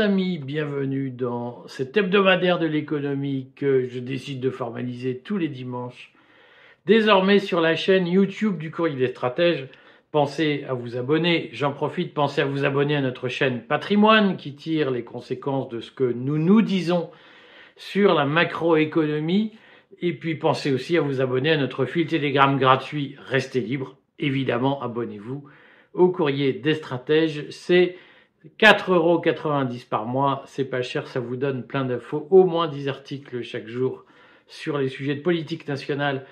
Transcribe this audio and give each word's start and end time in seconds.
Amis, 0.00 0.38
bienvenue 0.38 1.10
dans 1.10 1.68
cet 1.68 1.94
hebdomadaire 1.94 2.58
de 2.58 2.64
l'économie 2.64 3.48
que 3.54 3.86
je 3.86 3.98
décide 3.98 4.40
de 4.40 4.48
formaliser 4.48 5.18
tous 5.18 5.36
les 5.36 5.48
dimanches. 5.48 6.14
Désormais 6.86 7.38
sur 7.38 7.60
la 7.60 7.76
chaîne 7.76 8.06
YouTube 8.06 8.56
du 8.56 8.70
Courrier 8.70 8.96
des 8.96 9.08
Stratèges, 9.08 9.68
pensez 10.10 10.64
à 10.66 10.72
vous 10.72 10.96
abonner. 10.96 11.50
J'en 11.52 11.72
profite, 11.72 12.14
pensez 12.14 12.40
à 12.40 12.46
vous 12.46 12.64
abonner 12.64 12.96
à 12.96 13.02
notre 13.02 13.28
chaîne 13.28 13.60
Patrimoine 13.60 14.38
qui 14.38 14.54
tire 14.54 14.90
les 14.90 15.04
conséquences 15.04 15.68
de 15.68 15.80
ce 15.80 15.90
que 15.90 16.04
nous 16.04 16.38
nous 16.38 16.62
disons 16.62 17.10
sur 17.76 18.14
la 18.14 18.24
macroéconomie. 18.24 19.52
Et 20.00 20.14
puis 20.14 20.34
pensez 20.34 20.72
aussi 20.72 20.96
à 20.96 21.02
vous 21.02 21.20
abonner 21.20 21.50
à 21.50 21.58
notre 21.58 21.84
fil 21.84 22.06
Telegram 22.06 22.58
gratuit. 22.58 23.16
Restez 23.26 23.60
libre. 23.60 23.98
Évidemment, 24.18 24.80
abonnez-vous 24.80 25.44
au 25.92 26.08
Courrier 26.08 26.54
des 26.54 26.74
Stratèges. 26.74 27.44
C'est 27.50 27.96
4,90 28.58 28.92
euros 28.94 29.22
par 29.90 30.06
mois, 30.06 30.42
c'est 30.46 30.64
pas 30.64 30.80
cher, 30.80 31.06
ça 31.06 31.20
vous 31.20 31.36
donne 31.36 31.62
plein 31.62 31.84
d'infos, 31.84 32.26
au 32.30 32.44
moins 32.44 32.68
10 32.68 32.88
articles 32.88 33.42
chaque 33.42 33.66
jour 33.66 34.04
sur 34.46 34.78
les 34.78 34.88
sujets 34.88 35.14
de 35.14 35.20
politique 35.20 35.68
nationale, 35.68 36.24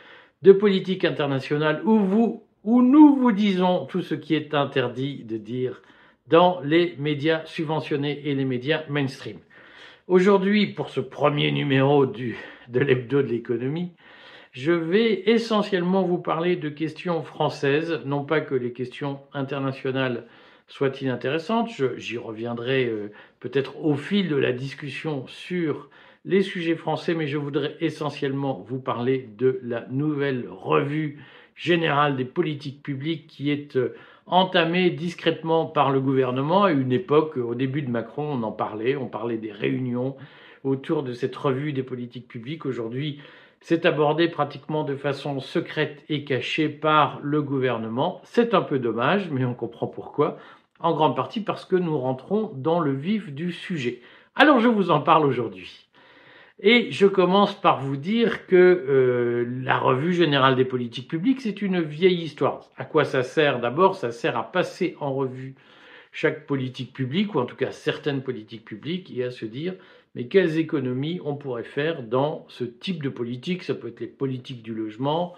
de 0.42 0.52
politique 0.52 1.04
internationale, 1.04 1.82
où 1.84 1.98
vous, 1.98 2.44
où 2.64 2.82
nous 2.82 3.14
vous 3.16 3.32
disons 3.32 3.84
tout 3.86 4.02
ce 4.02 4.14
qui 4.14 4.34
est 4.34 4.54
interdit 4.54 5.24
de 5.24 5.36
dire 5.36 5.82
dans 6.28 6.60
les 6.62 6.94
médias 6.98 7.44
subventionnés 7.44 8.22
et 8.24 8.34
les 8.34 8.44
médias 8.44 8.84
mainstream. 8.88 9.38
Aujourd'hui, 10.06 10.66
pour 10.66 10.88
ce 10.88 11.00
premier 11.00 11.52
numéro 11.52 12.06
du, 12.06 12.38
de 12.68 12.80
l'hebdo 12.80 13.22
de 13.22 13.28
l'économie, 13.28 13.92
je 14.52 14.72
vais 14.72 15.28
essentiellement 15.30 16.02
vous 16.02 16.18
parler 16.18 16.56
de 16.56 16.70
questions 16.70 17.22
françaises, 17.22 18.00
non 18.06 18.24
pas 18.24 18.40
que 18.40 18.54
les 18.54 18.72
questions 18.72 19.20
internationales 19.34 20.24
soit 20.68 21.00
inintéressante. 21.00 21.70
J'y 21.96 22.18
reviendrai 22.18 22.86
euh, 22.86 23.10
peut-être 23.40 23.82
au 23.84 23.94
fil 23.96 24.28
de 24.28 24.36
la 24.36 24.52
discussion 24.52 25.26
sur 25.26 25.88
les 26.24 26.42
sujets 26.42 26.76
français, 26.76 27.14
mais 27.14 27.26
je 27.26 27.38
voudrais 27.38 27.76
essentiellement 27.80 28.64
vous 28.68 28.78
parler 28.78 29.28
de 29.36 29.60
la 29.62 29.86
nouvelle 29.90 30.46
revue 30.48 31.18
générale 31.56 32.16
des 32.16 32.24
politiques 32.24 32.82
publiques 32.82 33.26
qui 33.26 33.50
est 33.50 33.76
euh, 33.76 33.94
entamée 34.26 34.90
discrètement 34.90 35.66
par 35.66 35.90
le 35.90 36.00
gouvernement. 36.00 36.64
À 36.64 36.70
une 36.70 36.92
époque, 36.92 37.38
au 37.38 37.54
début 37.54 37.82
de 37.82 37.90
Macron, 37.90 38.30
on 38.30 38.42
en 38.42 38.52
parlait, 38.52 38.94
on 38.94 39.06
parlait 39.06 39.38
des 39.38 39.52
réunions 39.52 40.16
autour 40.64 41.02
de 41.02 41.12
cette 41.14 41.34
revue 41.34 41.72
des 41.72 41.82
politiques 41.82 42.28
publiques. 42.28 42.66
Aujourd'hui, 42.66 43.20
c'est 43.60 43.86
abordé 43.86 44.28
pratiquement 44.28 44.84
de 44.84 44.94
façon 44.94 45.40
secrète 45.40 46.04
et 46.08 46.24
cachée 46.24 46.68
par 46.68 47.20
le 47.22 47.42
gouvernement. 47.42 48.20
C'est 48.24 48.54
un 48.54 48.62
peu 48.62 48.78
dommage, 48.78 49.30
mais 49.30 49.44
on 49.44 49.54
comprend 49.54 49.86
pourquoi 49.86 50.38
en 50.80 50.94
grande 50.94 51.16
partie 51.16 51.40
parce 51.40 51.64
que 51.64 51.76
nous 51.76 51.98
rentrons 51.98 52.52
dans 52.54 52.80
le 52.80 52.92
vif 52.92 53.32
du 53.32 53.52
sujet. 53.52 54.00
Alors 54.36 54.60
je 54.60 54.68
vous 54.68 54.90
en 54.90 55.00
parle 55.00 55.26
aujourd'hui. 55.26 55.88
Et 56.60 56.90
je 56.90 57.06
commence 57.06 57.54
par 57.54 57.80
vous 57.80 57.96
dire 57.96 58.46
que 58.46 58.56
euh, 58.56 59.46
la 59.62 59.78
revue 59.78 60.12
générale 60.12 60.56
des 60.56 60.64
politiques 60.64 61.08
publiques, 61.08 61.40
c'est 61.40 61.62
une 61.62 61.80
vieille 61.80 62.22
histoire. 62.22 62.68
À 62.76 62.84
quoi 62.84 63.04
ça 63.04 63.22
sert 63.22 63.60
D'abord, 63.60 63.94
ça 63.94 64.10
sert 64.10 64.36
à 64.36 64.50
passer 64.50 64.96
en 64.98 65.14
revue 65.14 65.54
chaque 66.10 66.46
politique 66.46 66.92
publique, 66.92 67.36
ou 67.36 67.38
en 67.38 67.44
tout 67.44 67.54
cas 67.54 67.70
certaines 67.70 68.22
politiques 68.22 68.64
publiques, 68.64 69.16
et 69.16 69.22
à 69.22 69.30
se 69.30 69.44
dire, 69.44 69.74
mais 70.16 70.26
quelles 70.26 70.58
économies 70.58 71.20
on 71.24 71.36
pourrait 71.36 71.62
faire 71.62 72.02
dans 72.02 72.44
ce 72.48 72.64
type 72.64 73.04
de 73.04 73.08
politique? 73.08 73.62
Ça 73.62 73.74
peut 73.74 73.88
être 73.88 74.00
les 74.00 74.08
politiques 74.08 74.62
du 74.64 74.74
logement, 74.74 75.34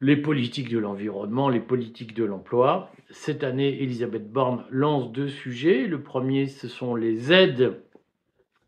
les 0.00 0.16
politiques 0.16 0.68
de 0.68 0.78
l'environnement, 0.78 1.48
les 1.48 1.60
politiques 1.60 2.14
de 2.14 2.24
l'emploi. 2.24 2.90
Cette 3.10 3.42
année, 3.42 3.82
Elisabeth 3.82 4.30
Borne 4.30 4.64
lance 4.70 5.10
deux 5.10 5.28
sujets. 5.28 5.86
Le 5.86 6.00
premier, 6.00 6.46
ce 6.46 6.68
sont 6.68 6.94
les 6.94 7.32
aides 7.32 7.80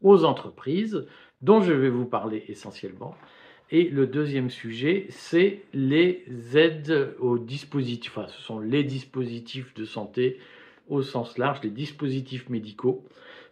aux 0.03 0.25
entreprises, 0.25 1.07
dont 1.43 1.61
je 1.61 1.73
vais 1.73 1.91
vous 1.91 2.07
parler 2.07 2.45
essentiellement. 2.49 3.15
Et 3.71 3.85
le 3.85 4.07
deuxième 4.07 4.51
sujet, 4.51 5.07
c'est 5.11 5.63
les 5.73 6.25
aides 6.55 7.15
aux 7.21 7.39
dispositifs, 7.39 8.17
enfin, 8.17 8.27
ce 8.27 8.41
sont 8.43 8.59
les 8.59 8.83
dispositifs 8.83 9.73
de 9.75 9.85
santé 9.85 10.39
au 10.89 11.03
sens 11.03 11.39
large, 11.39 11.61
les 11.63 11.71
dispositifs 11.71 12.49
médicaux. 12.49 13.05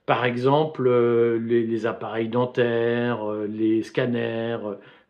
Par 0.06 0.24
exemple, 0.24 0.88
euh, 0.88 1.38
les, 1.38 1.86
appareils 1.86 2.28
dentaires, 2.28 3.30
euh, 3.30 3.46
les 3.46 3.82
scanners, 3.82 4.58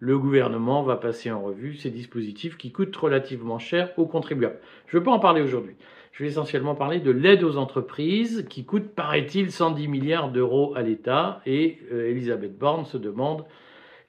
le 0.00 0.18
gouvernement 0.18 0.82
va 0.82 0.96
passer 0.96 1.30
en 1.30 1.42
revue 1.42 1.74
ces 1.74 1.90
dispositifs 1.90 2.56
qui 2.56 2.70
coûtent 2.70 2.96
relativement 2.96 3.58
cher 3.58 3.90
aux 3.96 4.06
contribuables. 4.06 4.58
Je 4.86 4.96
ne 4.96 5.00
veux 5.00 5.04
pas 5.04 5.12
en 5.12 5.18
parler 5.18 5.42
aujourd'hui. 5.42 5.74
Je 6.12 6.22
vais 6.22 6.30
essentiellement 6.30 6.74
parler 6.74 7.00
de 7.00 7.10
l'aide 7.10 7.44
aux 7.44 7.56
entreprises 7.56 8.46
qui 8.48 8.64
coûte, 8.64 8.88
paraît-il, 8.94 9.52
110 9.52 9.88
milliards 9.88 10.30
d'euros 10.30 10.74
à 10.74 10.82
l'État. 10.82 11.40
Et 11.46 11.78
euh, 11.92 12.10
Elisabeth 12.10 12.58
Borne 12.58 12.84
se 12.86 12.96
demande 12.96 13.44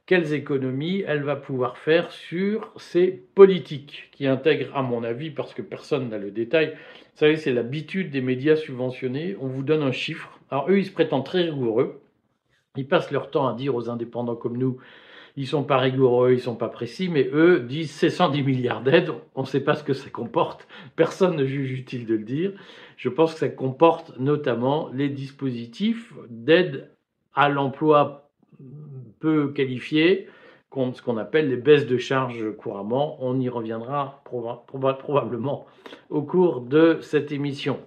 quelles 0.06 0.34
économies 0.34 1.04
elle 1.06 1.22
va 1.22 1.36
pouvoir 1.36 1.78
faire 1.78 2.12
sur 2.12 2.74
ces 2.78 3.10
politiques 3.36 4.10
qui 4.12 4.26
intègrent, 4.26 4.76
à 4.76 4.82
mon 4.82 5.04
avis, 5.04 5.30
parce 5.30 5.54
que 5.54 5.62
personne 5.62 6.10
n'a 6.10 6.18
le 6.18 6.32
détail, 6.32 6.76
vous 7.20 7.26
savez, 7.26 7.36
c'est 7.36 7.52
l'habitude 7.54 8.10
des 8.10 8.22
médias 8.22 8.56
subventionnés, 8.56 9.36
on 9.40 9.48
vous 9.48 9.62
donne 9.62 9.84
un 9.84 9.92
chiffre. 9.92 10.40
Alors 10.50 10.70
eux, 10.70 10.80
ils 10.80 10.86
se 10.86 10.92
prétendent 10.92 11.26
très 11.26 11.44
rigoureux. 11.44 12.02
Ils 12.76 12.88
passent 12.88 13.12
leur 13.12 13.30
temps 13.30 13.48
à 13.48 13.54
dire 13.54 13.76
aux 13.76 13.90
indépendants 13.90 14.36
comme 14.36 14.58
nous, 14.58 14.78
ils 15.40 15.48
sont 15.48 15.64
pas 15.64 15.78
rigoureux, 15.78 16.34
ils 16.34 16.42
sont 16.42 16.58
pas 16.58 16.68
précis, 16.68 17.08
mais 17.08 17.30
eux 17.32 17.62
disent 17.62 17.92
c'est 17.92 18.10
110 18.10 18.44
milliards 18.44 18.84
d'aides, 18.84 19.12
on 19.36 19.44
ne 19.44 19.48
sait 19.48 19.62
pas 19.62 19.74
ce 19.74 19.86
que 19.86 19.94
ça 19.94 20.10
comporte, 20.10 20.68
personne 20.98 21.38
ne 21.38 21.46
juge 21.46 21.72
utile 21.72 22.06
de 22.06 22.16
le 22.16 22.26
dire. 22.26 22.52
Je 22.98 23.08
pense 23.08 23.32
que 23.32 23.40
ça 23.40 23.48
comporte 23.48 24.20
notamment 24.20 24.90
les 24.94 25.08
dispositifs 25.08 26.14
d'aide 26.30 26.92
à 27.34 27.48
l'emploi 27.48 28.30
peu 29.22 29.54
qualifié, 29.54 30.28
ce 30.74 31.02
qu'on 31.02 31.16
appelle 31.16 31.48
les 31.48 31.56
baisses 31.56 31.88
de 31.88 31.98
charges 31.98 32.52
couramment. 32.58 33.16
On 33.24 33.40
y 33.40 33.48
reviendra 33.48 34.22
probablement 34.26 35.68
au 36.10 36.22
cours 36.22 36.60
de 36.60 36.98
cette 37.02 37.32
émission. 37.32 37.80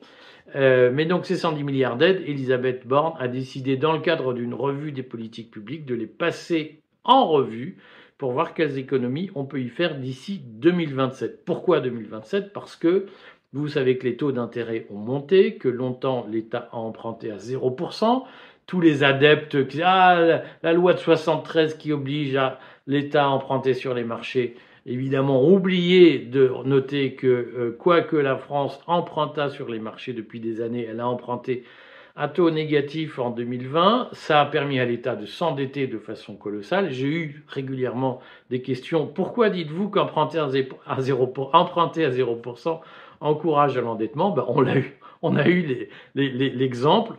Euh, 0.54 0.91
mais 0.91 1.04
donc 1.04 1.26
ces 1.26 1.36
110 1.36 1.64
milliards 1.64 1.98
d'aides, 1.98 2.22
Elisabeth 2.26 2.86
Borne 2.86 3.12
a 3.18 3.28
décidé 3.28 3.76
dans 3.76 3.92
le 3.92 4.00
cadre 4.00 4.32
d'une 4.32 4.54
revue 4.54 4.92
des 4.92 5.02
politiques 5.02 5.50
publiques 5.50 5.84
de 5.84 5.94
les 5.94 6.06
passer 6.06 6.82
en 7.04 7.26
revue 7.26 7.78
pour 8.18 8.32
voir 8.32 8.54
quelles 8.54 8.78
économies 8.78 9.30
on 9.34 9.44
peut 9.44 9.60
y 9.60 9.68
faire 9.68 9.96
d'ici 9.96 10.40
2027. 10.44 11.44
Pourquoi 11.44 11.80
2027 11.80 12.52
Parce 12.52 12.76
que 12.76 13.06
vous 13.52 13.68
savez 13.68 13.98
que 13.98 14.04
les 14.04 14.16
taux 14.16 14.32
d'intérêt 14.32 14.86
ont 14.90 14.98
monté, 14.98 15.56
que 15.56 15.68
longtemps 15.68 16.26
l'État 16.30 16.68
a 16.72 16.76
emprunté 16.76 17.30
à 17.30 17.36
0%. 17.36 18.22
Tous 18.66 18.80
les 18.80 19.02
adeptes 19.04 19.66
qui 19.66 19.82
ah, 19.82 20.42
la 20.62 20.72
loi 20.72 20.94
de 20.94 20.98
73 20.98 21.74
qui 21.74 21.92
oblige 21.92 22.38
l'État 22.86 23.24
à 23.24 23.28
emprunter 23.28 23.74
sur 23.74 23.92
les 23.92 24.04
marchés, 24.04 24.56
évidemment, 24.86 25.46
oublié 25.46 26.18
de 26.18 26.50
noter 26.64 27.14
que 27.14 27.26
euh, 27.26 27.76
quoi 27.78 28.00
que 28.00 28.16
la 28.16 28.36
France 28.36 28.80
emprunta 28.86 29.50
sur 29.50 29.68
les 29.68 29.80
marchés 29.80 30.12
depuis 30.12 30.41
des 30.41 30.60
années, 30.60 30.86
elle 30.88 31.00
a 31.00 31.08
emprunté 31.08 31.64
à 32.16 32.28
taux 32.28 32.50
négatif 32.50 33.18
en 33.18 33.30
2020. 33.30 34.10
Ça 34.12 34.40
a 34.40 34.46
permis 34.46 34.78
à 34.78 34.84
l'État 34.84 35.16
de 35.16 35.26
s'endetter 35.26 35.86
de 35.86 35.98
façon 35.98 36.36
colossale. 36.36 36.90
J'ai 36.90 37.08
eu 37.08 37.44
régulièrement 37.48 38.20
des 38.50 38.62
questions. 38.62 39.06
Pourquoi 39.06 39.50
dites-vous 39.50 39.88
qu'emprunter 39.88 40.38
à 40.38 40.48
0%, 40.48 41.50
emprunter 41.52 42.04
à 42.04 42.10
0% 42.10 42.80
encourage 43.20 43.76
à 43.76 43.80
l'endettement? 43.80 44.30
Ben, 44.30 44.44
On 44.48 44.60
l'a 44.60 44.76
eu. 44.76 44.98
On 45.22 45.36
a 45.36 45.46
eu 45.46 45.88
l'exemple. 46.14 47.14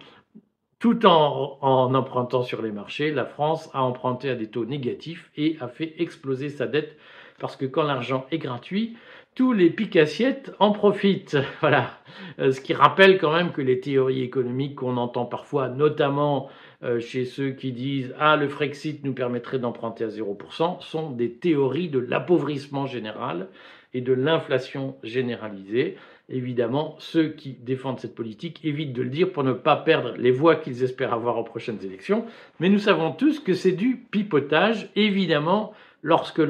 Tout 0.80 1.06
en 1.06 1.96
empruntant 1.96 2.44
sur 2.44 2.62
les 2.62 2.74
marchés, 2.74 3.12
la 3.12 3.26
France 3.26 3.70
a 3.74 3.82
emprunté 3.82 4.30
à 4.30 4.36
des 4.36 4.48
taux 4.48 4.66
négatifs 4.66 5.32
et 5.38 5.56
a 5.62 5.70
fait 5.70 5.94
exploser 6.00 6.50
sa 6.50 6.68
dette 6.68 6.98
parce 7.40 7.56
que 7.56 7.66
quand 7.66 7.84
l'argent 7.84 8.26
est 8.32 8.38
gratuit, 8.38 8.96
tous 9.36 9.54
les 9.54 9.70
picassiettes 9.70 10.52
en 10.60 10.72
profitent. 10.72 11.38
Voilà. 11.62 11.92
Euh, 12.40 12.52
ce 12.52 12.62
qui 12.62 12.74
rappelle 12.74 13.18
quand 13.18 13.34
même 13.34 13.52
que 13.52 13.62
les 13.62 13.80
théories 13.80 14.22
économiques 14.22 14.76
qu'on 14.76 14.98
entend 14.98 15.26
parfois, 15.26 15.70
notamment 15.70 16.50
euh, 16.84 17.00
chez 17.00 17.26
ceux 17.26 17.52
qui 17.52 17.72
disent 17.72 18.14
Ah, 18.20 18.36
le 18.36 18.48
Frexit 18.48 19.04
nous 19.04 19.14
permettrait 19.14 19.60
d'emprunter 19.60 20.04
à 20.04 20.10
0%, 20.10 20.82
sont 20.82 21.10
des 21.10 21.32
théories 21.32 21.90
de 21.90 22.00
l'appauvrissement 22.00 22.86
général 22.86 23.48
et 23.94 24.02
de 24.02 24.14
l'inflation 24.14 24.96
généralisée. 25.04 25.98
Évidemment, 26.30 26.96
ceux 27.00 27.30
qui 27.30 27.52
défendent 27.52 28.00
cette 28.00 28.16
politique 28.16 28.64
évitent 28.64 28.94
de 28.94 29.02
le 29.02 29.10
dire 29.10 29.32
pour 29.32 29.44
ne 29.44 29.52
pas 29.52 29.76
perdre 29.76 30.14
les 30.18 30.32
voix 30.32 30.56
qu'ils 30.56 30.84
espèrent 30.84 31.14
avoir 31.14 31.38
aux 31.38 31.44
prochaines 31.44 31.84
élections. 31.84 32.26
Mais 32.60 32.70
nous 32.70 32.80
savons 32.80 33.12
tous 33.12 33.40
que 33.40 33.54
c'est 33.54 33.74
du 33.74 33.98
pipotage. 34.10 34.90
Évidemment, 34.96 35.74
lorsque 36.04 36.42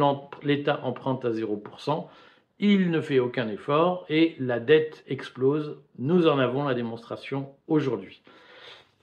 l'État 0.41 0.81
emprunte 0.83 1.23
à 1.23 1.31
0%, 1.31 2.07
il 2.59 2.91
ne 2.91 3.01
fait 3.01 3.19
aucun 3.19 3.47
effort 3.47 4.05
et 4.09 4.35
la 4.39 4.59
dette 4.59 5.03
explose. 5.07 5.77
Nous 5.97 6.27
en 6.27 6.39
avons 6.39 6.65
la 6.65 6.73
démonstration 6.73 7.49
aujourd'hui. 7.67 8.21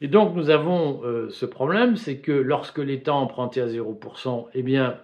Et 0.03 0.09
donc 0.09 0.35
nous 0.35 0.51
avons 0.51 1.03
euh, 1.05 1.29
ce 1.31 1.47
problème, 1.47 1.97
c'est 1.97 2.19
que 2.19 2.33
lorsque 2.33 2.79
l'État 2.79 3.15
emprunté 3.15 3.61
à 3.61 3.67
0%, 3.67 4.47
eh 4.55 4.63
bien, 4.63 4.99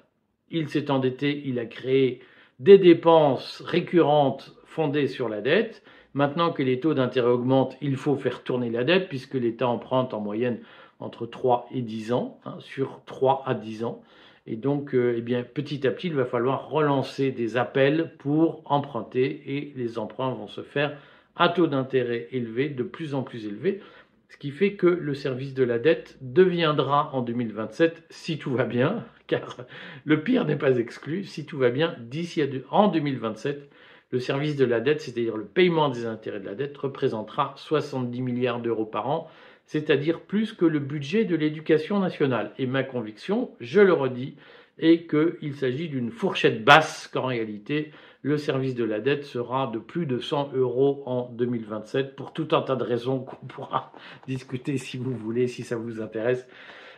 il 0.50 0.68
s'est 0.68 0.90
endetté, 0.90 1.42
il 1.44 1.58
a 1.58 1.66
créé 1.66 2.20
des 2.60 2.78
dépenses 2.78 3.62
récurrentes 3.64 4.54
fondées 4.64 5.08
sur 5.08 5.28
la 5.28 5.40
dette. 5.40 5.82
Maintenant 6.14 6.50
que 6.50 6.62
les 6.62 6.80
taux 6.80 6.94
d'intérêt 6.94 7.28
augmentent, 7.28 7.76
il 7.82 7.96
faut 7.96 8.16
faire 8.16 8.42
tourner 8.42 8.70
la 8.70 8.84
dette 8.84 9.08
puisque 9.08 9.34
l'État 9.34 9.68
emprunte 9.68 10.14
en 10.14 10.20
moyenne 10.20 10.60
entre 10.98 11.26
3 11.26 11.68
et 11.72 11.82
10 11.82 12.12
ans, 12.12 12.38
hein, 12.46 12.56
sur 12.60 13.02
3 13.04 13.42
à 13.44 13.52
10 13.52 13.84
ans. 13.84 14.00
Et 14.46 14.56
donc, 14.56 14.94
euh, 14.94 15.14
eh 15.16 15.22
bien, 15.22 15.42
petit 15.42 15.86
à 15.86 15.90
petit, 15.90 16.06
il 16.06 16.14
va 16.14 16.24
falloir 16.24 16.70
relancer 16.70 17.32
des 17.32 17.56
appels 17.56 18.12
pour 18.18 18.62
emprunter 18.64 19.42
et 19.46 19.72
les 19.76 19.98
emprunts 19.98 20.32
vont 20.32 20.46
se 20.46 20.62
faire 20.62 20.96
à 21.34 21.48
taux 21.48 21.66
d'intérêt 21.66 22.28
élevé, 22.32 22.68
de 22.68 22.82
plus 22.82 23.14
en 23.14 23.22
plus 23.22 23.46
élevé, 23.46 23.80
ce 24.28 24.36
qui 24.36 24.50
fait 24.50 24.74
que 24.74 24.86
le 24.86 25.14
service 25.14 25.54
de 25.54 25.64
la 25.64 25.78
dette 25.78 26.16
deviendra 26.20 27.10
en 27.12 27.22
2027, 27.22 28.04
si 28.10 28.38
tout 28.38 28.52
va 28.52 28.64
bien, 28.64 29.04
car 29.26 29.56
le 30.04 30.22
pire 30.22 30.44
n'est 30.44 30.56
pas 30.56 30.78
exclu, 30.78 31.24
si 31.24 31.44
tout 31.44 31.58
va 31.58 31.70
bien, 31.70 31.96
d'ici 32.00 32.42
en 32.70 32.88
2027, 32.88 33.68
le 34.10 34.20
service 34.20 34.56
de 34.56 34.64
la 34.64 34.80
dette, 34.80 35.00
c'est-à-dire 35.00 35.36
le 35.36 35.44
paiement 35.44 35.88
des 35.88 36.06
intérêts 36.06 36.40
de 36.40 36.46
la 36.46 36.54
dette, 36.54 36.76
représentera 36.78 37.54
70 37.56 38.22
milliards 38.22 38.60
d'euros 38.60 38.86
par 38.86 39.08
an, 39.08 39.28
c'est-à-dire 39.66 40.20
plus 40.20 40.52
que 40.52 40.64
le 40.64 40.78
budget 40.78 41.24
de 41.24 41.36
l'éducation 41.36 41.98
nationale. 41.98 42.52
Et 42.58 42.66
ma 42.66 42.82
conviction, 42.82 43.50
je 43.60 43.80
le 43.80 43.92
redis, 43.92 44.36
est 44.78 45.08
qu'il 45.08 45.54
s'agit 45.54 45.88
d'une 45.88 46.10
fourchette 46.10 46.64
basse, 46.64 47.08
qu'en 47.12 47.26
réalité, 47.26 47.92
le 48.22 48.38
service 48.38 48.74
de 48.74 48.84
la 48.84 49.00
dette 49.00 49.24
sera 49.24 49.70
de 49.72 49.78
plus 49.78 50.06
de 50.06 50.18
100 50.18 50.52
euros 50.54 51.02
en 51.06 51.30
2027, 51.32 52.16
pour 52.16 52.32
tout 52.32 52.48
un 52.52 52.62
tas 52.62 52.76
de 52.76 52.82
raisons 52.82 53.20
qu'on 53.20 53.46
pourra 53.48 53.92
discuter 54.26 54.78
si 54.78 54.96
vous 54.96 55.14
voulez, 55.14 55.46
si 55.46 55.62
ça 55.62 55.76
vous 55.76 56.00
intéresse. 56.00 56.46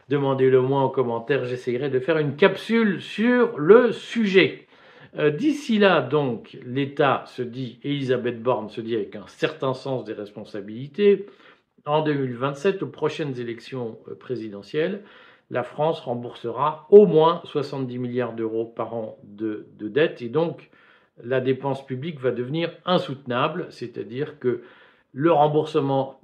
Demandez-le 0.08 0.62
moi 0.62 0.80
en 0.80 0.88
commentaire, 0.88 1.44
j'essayerai 1.44 1.90
de 1.90 2.00
faire 2.00 2.18
une 2.18 2.36
capsule 2.36 3.02
sur 3.02 3.58
le 3.58 3.92
sujet. 3.92 4.66
Euh, 5.18 5.30
d'ici 5.30 5.78
là, 5.78 6.00
donc, 6.00 6.56
l'État 6.64 7.24
se 7.26 7.42
dit, 7.42 7.78
Elisabeth 7.82 8.42
Borne 8.42 8.70
se 8.70 8.80
dit 8.80 8.94
avec 8.94 9.14
un 9.16 9.26
certain 9.26 9.74
sens 9.74 10.04
des 10.04 10.12
responsabilités, 10.12 11.26
en 11.88 12.02
2027, 12.02 12.82
aux 12.82 12.88
prochaines 12.88 13.38
élections 13.40 13.98
euh, 14.08 14.14
présidentielles, 14.14 15.02
la 15.50 15.62
France 15.62 16.00
remboursera 16.00 16.86
au 16.90 17.06
moins 17.06 17.40
70 17.44 17.98
milliards 17.98 18.34
d'euros 18.34 18.66
par 18.66 18.94
an 18.94 19.18
de, 19.24 19.66
de 19.78 19.88
dette 19.88 20.20
et 20.20 20.28
donc 20.28 20.70
la 21.24 21.40
dépense 21.40 21.84
publique 21.84 22.20
va 22.20 22.30
devenir 22.30 22.70
insoutenable, 22.84 23.66
c'est-à-dire 23.70 24.38
que 24.38 24.62
le 25.12 25.32
remboursement 25.32 26.20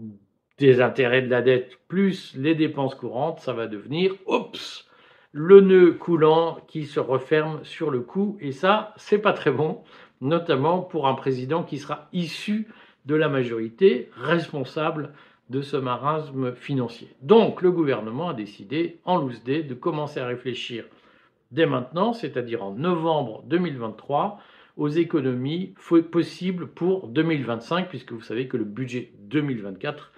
des 0.58 0.80
intérêts 0.80 1.22
de 1.22 1.30
la 1.30 1.42
dette 1.42 1.78
plus 1.88 2.34
les 2.36 2.54
dépenses 2.54 2.94
courantes, 2.94 3.40
ça 3.40 3.52
va 3.52 3.66
devenir, 3.66 4.14
oups, 4.26 4.88
le 5.32 5.60
nœud 5.60 5.92
coulant 5.92 6.58
qui 6.68 6.84
se 6.84 7.00
referme 7.00 7.64
sur 7.64 7.90
le 7.90 8.00
cou 8.00 8.36
et 8.40 8.52
ça, 8.52 8.94
c'est 8.96 9.18
pas 9.18 9.32
très 9.32 9.50
bon, 9.50 9.82
notamment 10.20 10.80
pour 10.80 11.08
un 11.08 11.14
président 11.14 11.64
qui 11.64 11.78
sera 11.78 12.08
issu 12.12 12.68
de 13.06 13.16
la 13.16 13.28
majorité 13.28 14.10
responsable 14.16 15.12
de 15.50 15.62
ce 15.62 15.76
marasme 15.76 16.54
financier. 16.54 17.08
Donc 17.22 17.62
le 17.62 17.70
gouvernement 17.70 18.30
a 18.30 18.34
décidé, 18.34 18.98
en 19.04 19.18
loose 19.18 19.42
day, 19.44 19.62
de 19.62 19.74
commencer 19.74 20.20
à 20.20 20.26
réfléchir 20.26 20.84
dès 21.50 21.66
maintenant, 21.66 22.12
c'est-à-dire 22.12 22.64
en 22.64 22.72
novembre 22.72 23.42
2023, 23.46 24.40
aux 24.76 24.88
économies 24.88 25.74
possibles 26.10 26.66
pour 26.66 27.06
2025, 27.08 27.88
puisque 27.88 28.12
vous 28.12 28.22
savez 28.22 28.48
que 28.48 28.56
le 28.56 28.64
budget 28.64 29.12
2024 29.20 30.10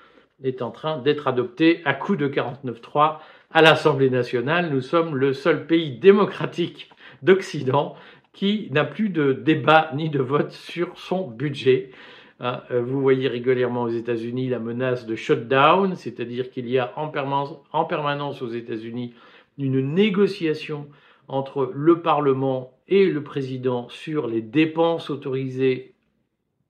est 0.43 0.63
en 0.63 0.71
train 0.71 0.99
d'être 0.99 1.29
adopté 1.29 1.83
à 1.85 1.95
coup 1.95 2.17
de 2.17 2.29
49.3 2.29 3.19
à 3.53 3.63
l'Assemblée 3.63 4.11
nationale. 4.11 4.71
Nous 4.71 4.81
sommes 4.81 5.15
le 5.17 5.33
seul 5.33 5.67
pays 5.67 5.99
démocratique 5.99 6.91
d'Occident 7.23 7.97
qui 8.33 8.69
n'a 8.71 8.85
plus 8.85 9.09
de 9.09 9.33
débat 9.33 9.91
ni 9.95 10.11
de 10.11 10.21
vote 10.21 10.53
sur 10.53 10.99
son 10.99 11.27
budget. 11.27 11.91
Hein, 12.39 12.63
euh, 12.71 12.83
vous 12.83 13.01
voyez 13.01 13.29
régulièrement 13.29 13.83
aux 13.83 13.89
États-Unis 13.89 14.49
la 14.49 14.59
menace 14.59 15.07
de 15.07 15.17
shutdown, 15.17 15.95
c'est-à-dire 15.97 16.51
qu'il 16.51 16.69
y 16.69 16.79
a 16.79 16.93
en 16.97 17.09
permanence, 17.09 18.43
aux 18.43 18.49
États-Unis 18.49 19.15
une 19.59 19.95
négociation 19.95 20.87
entre 21.29 21.73
le 21.75 22.03
Parlement 22.03 22.79
et 22.89 23.07
le 23.07 23.23
président 23.23 23.89
sur 23.89 24.27
les 24.27 24.43
dépenses 24.43 25.09
autorisées 25.09 25.95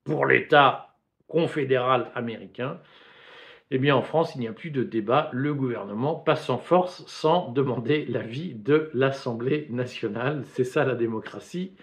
pour 0.05 0.25
l'État 0.25 0.95
confédéral 1.27 2.11
américain. 2.15 2.79
Eh 3.69 3.79
bien, 3.79 3.97
en 3.97 4.01
France, 4.01 4.33
il 4.35 4.39
n'y 4.39 4.47
a 4.47 4.53
plus 4.53 4.71
de 4.71 4.83
débat. 4.83 5.29
Le 5.33 5.53
gouvernement 5.53 6.15
passe 6.15 6.49
en 6.49 6.57
force 6.57 7.03
sans 7.05 7.51
demander 7.51 8.05
l'avis 8.05 8.53
de 8.53 8.89
l'Assemblée 8.93 9.67
nationale. 9.69 10.43
C'est 10.45 10.63
ça 10.63 10.85
la 10.85 10.95
démocratie. 10.95 11.73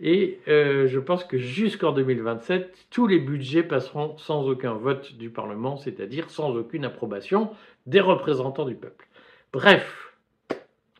Et 0.00 0.38
euh, 0.46 0.86
je 0.86 1.00
pense 1.00 1.24
que 1.24 1.36
jusqu'en 1.36 1.90
2027, 1.90 2.86
tous 2.90 3.08
les 3.08 3.18
budgets 3.18 3.64
passeront 3.64 4.16
sans 4.16 4.48
aucun 4.48 4.74
vote 4.74 5.14
du 5.14 5.28
Parlement, 5.28 5.76
c'est-à-dire 5.76 6.30
sans 6.30 6.54
aucune 6.54 6.84
approbation 6.84 7.50
des 7.86 8.00
représentants 8.00 8.64
du 8.64 8.76
peuple. 8.76 9.08
Bref, 9.52 10.14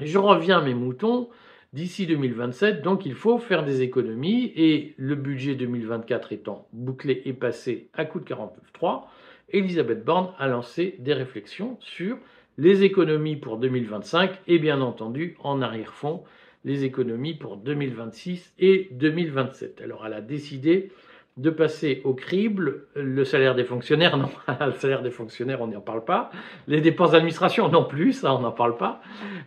je 0.00 0.18
reviens 0.18 0.58
à 0.58 0.62
mes 0.62 0.74
moutons. 0.74 1.28
D'ici 1.72 2.06
2027, 2.06 2.82
donc 2.82 3.04
il 3.04 3.14
faut 3.14 3.38
faire 3.38 3.64
des 3.64 3.82
économies 3.82 4.52
et 4.54 4.94
le 4.96 5.16
budget 5.16 5.56
2024 5.56 6.32
étant 6.32 6.68
bouclé 6.72 7.22
et 7.24 7.32
passé 7.32 7.88
à 7.94 8.04
coup 8.04 8.20
de 8.20 8.24
49.3, 8.24 9.06
Elisabeth 9.50 10.04
Borne 10.04 10.32
a 10.38 10.48
lancé 10.48 10.96
des 10.98 11.14
réflexions 11.14 11.76
sur 11.80 12.16
les 12.58 12.84
économies 12.84 13.36
pour 13.36 13.58
2025 13.58 14.30
et 14.46 14.58
bien 14.58 14.80
entendu 14.80 15.36
en 15.42 15.62
arrière-fond 15.62 16.22
les 16.64 16.84
économies 16.84 17.34
pour 17.34 17.56
2026 17.56 18.54
et 18.58 18.88
2027. 18.92 19.82
Alors 19.82 20.06
elle 20.06 20.14
a 20.14 20.20
décidé 20.20 20.90
de 21.36 21.50
passer 21.50 22.00
au 22.04 22.14
crible 22.14 22.86
le 22.94 23.24
salaire 23.24 23.54
des 23.54 23.64
fonctionnaires, 23.64 24.16
non, 24.16 24.30
le 24.48 24.72
salaire 24.72 25.02
des 25.02 25.10
fonctionnaires, 25.10 25.60
on 25.60 25.66
n'y 25.66 25.76
en 25.76 25.80
parle 25.80 26.04
pas. 26.04 26.30
Les 26.68 26.80
dépenses 26.80 27.10
d'administration, 27.10 27.68
non 27.68 27.84
plus, 27.84 28.12
ça, 28.12 28.34
on 28.34 28.40
n'en 28.40 28.52
parle 28.52 28.76
pas. 28.76 29.00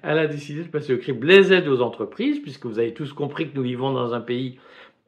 Elle 0.04 0.20
a 0.20 0.28
décidé 0.28 0.64
de 0.64 0.68
passer 0.68 0.94
au 0.94 0.98
crible 0.98 1.28
les 1.28 1.54
aides 1.54 1.68
aux 1.68 1.82
entreprises, 1.82 2.40
puisque 2.40 2.66
vous 2.66 2.80
avez 2.80 2.94
tous 2.94 3.14
compris 3.14 3.50
que 3.50 3.56
nous 3.56 3.64
vivons 3.64 3.94
dans 3.94 4.14
un 4.14 4.20
pays 4.20 4.60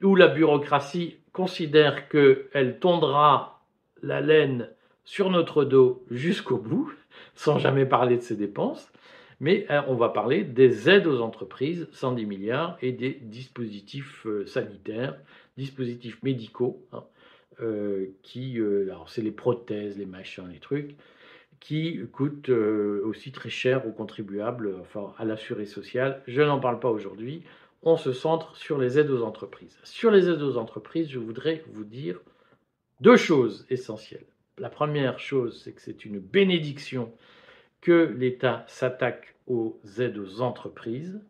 où 0.02 0.16
la 0.16 0.28
bureaucratie 0.28 1.18
considère 1.34 2.08
qu'elle 2.08 2.80
tondra 2.80 3.62
la 4.02 4.22
laine 4.22 4.70
sur 5.10 5.32
notre 5.32 5.66
dos 5.66 6.04
jusqu'au 6.12 6.58
bout, 6.58 6.94
sans 7.34 7.58
jamais 7.58 7.86
parler 7.86 8.18
de 8.18 8.22
ses 8.22 8.36
dépenses 8.36 8.92
mais 9.40 9.66
euh, 9.70 9.82
on 9.88 9.96
va 9.96 10.10
parler 10.10 10.44
des 10.44 10.90
aides 10.90 11.08
aux 11.08 11.22
entreprises, 11.22 11.88
110 11.94 12.26
milliards, 12.26 12.78
et 12.82 12.92
des 12.92 13.14
dispositifs 13.22 14.26
euh, 14.26 14.46
sanitaires, 14.46 15.18
dispositifs 15.58 16.22
médicaux, 16.24 16.86
hein, 16.92 17.04
euh, 17.62 18.08
qui, 18.24 18.58
alors 18.58 19.10
c'est 19.10 19.22
les 19.22 19.32
prothèses, 19.32 19.98
les 19.98 20.06
machins, 20.06 20.48
les 20.52 20.60
trucs, 20.60 20.96
qui 21.60 22.00
coûtent 22.14 22.50
aussi 22.50 23.34
très 23.34 23.50
cher 23.50 23.86
aux 23.86 23.92
contribuables, 23.92 24.76
enfin 24.80 25.14
à 25.18 25.26
l'assuré 25.26 25.66
social. 25.66 26.22
Je 26.26 26.42
n'en 26.42 26.60
parle 26.60 26.80
pas 26.80 26.90
aujourd'hui. 26.90 27.44
On 27.84 27.98
se 27.98 28.14
centre 28.14 28.56
sur 28.56 28.78
les 28.78 28.98
aides 28.98 29.12
aux 29.12 29.24
entreprises. 29.24 29.78
Sur 29.84 30.10
les 30.10 30.30
aides 30.30 30.42
aux 30.42 30.58
entreprises, 30.58 31.10
je 31.10 31.20
voudrais 31.20 31.64
vous 31.74 31.84
dire 31.84 32.22
deux 33.02 33.18
choses 33.18 33.66
essentielles. 33.70 34.26
La 34.60 34.70
première 34.70 35.20
chose, 35.20 35.62
c'est 35.64 35.72
que 35.72 35.82
c'est 35.82 36.04
une 36.04 36.20
bénédiction 36.20 37.12
que 37.82 38.14
l'État 38.18 38.66
s'attaque 38.68 39.36
aux 39.48 39.80
aides 40.00 40.18
aux 40.18 40.42
entreprises. 40.42 41.22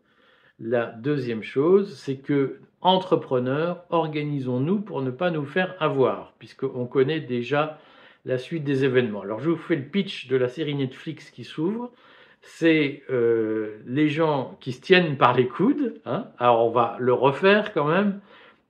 La 0.58 0.86
deuxième 0.86 1.44
chose, 1.44 1.96
c'est 1.96 2.16
que, 2.16 2.58
entrepreneurs, 2.80 3.84
organisons-nous 3.90 4.80
pour 4.80 5.00
ne 5.00 5.12
pas 5.12 5.30
nous 5.30 5.44
faire 5.44 5.76
avoir, 5.80 6.34
puisqu'on 6.38 6.86
connaît 6.86 7.20
déjà 7.20 7.78
la 8.24 8.36
suite 8.36 8.64
des 8.64 8.84
événements. 8.84 9.22
Alors 9.22 9.40
je 9.40 9.50
vous 9.50 9.56
fais 9.56 9.76
le 9.76 9.84
pitch 9.84 10.26
de 10.26 10.36
la 10.36 10.48
série 10.48 10.74
Netflix 10.74 11.30
qui 11.30 11.44
s'ouvre. 11.44 11.90
C'est 12.42 13.02
euh, 13.10 13.78
les 13.86 14.08
gens 14.08 14.58
qui 14.60 14.72
se 14.72 14.80
tiennent 14.80 15.16
par 15.16 15.34
les 15.34 15.46
coudes. 15.46 16.00
Hein. 16.04 16.26
Alors 16.38 16.66
on 16.66 16.70
va 16.70 16.96
le 16.98 17.12
refaire 17.12 17.72
quand 17.72 17.86
même. 17.86 18.20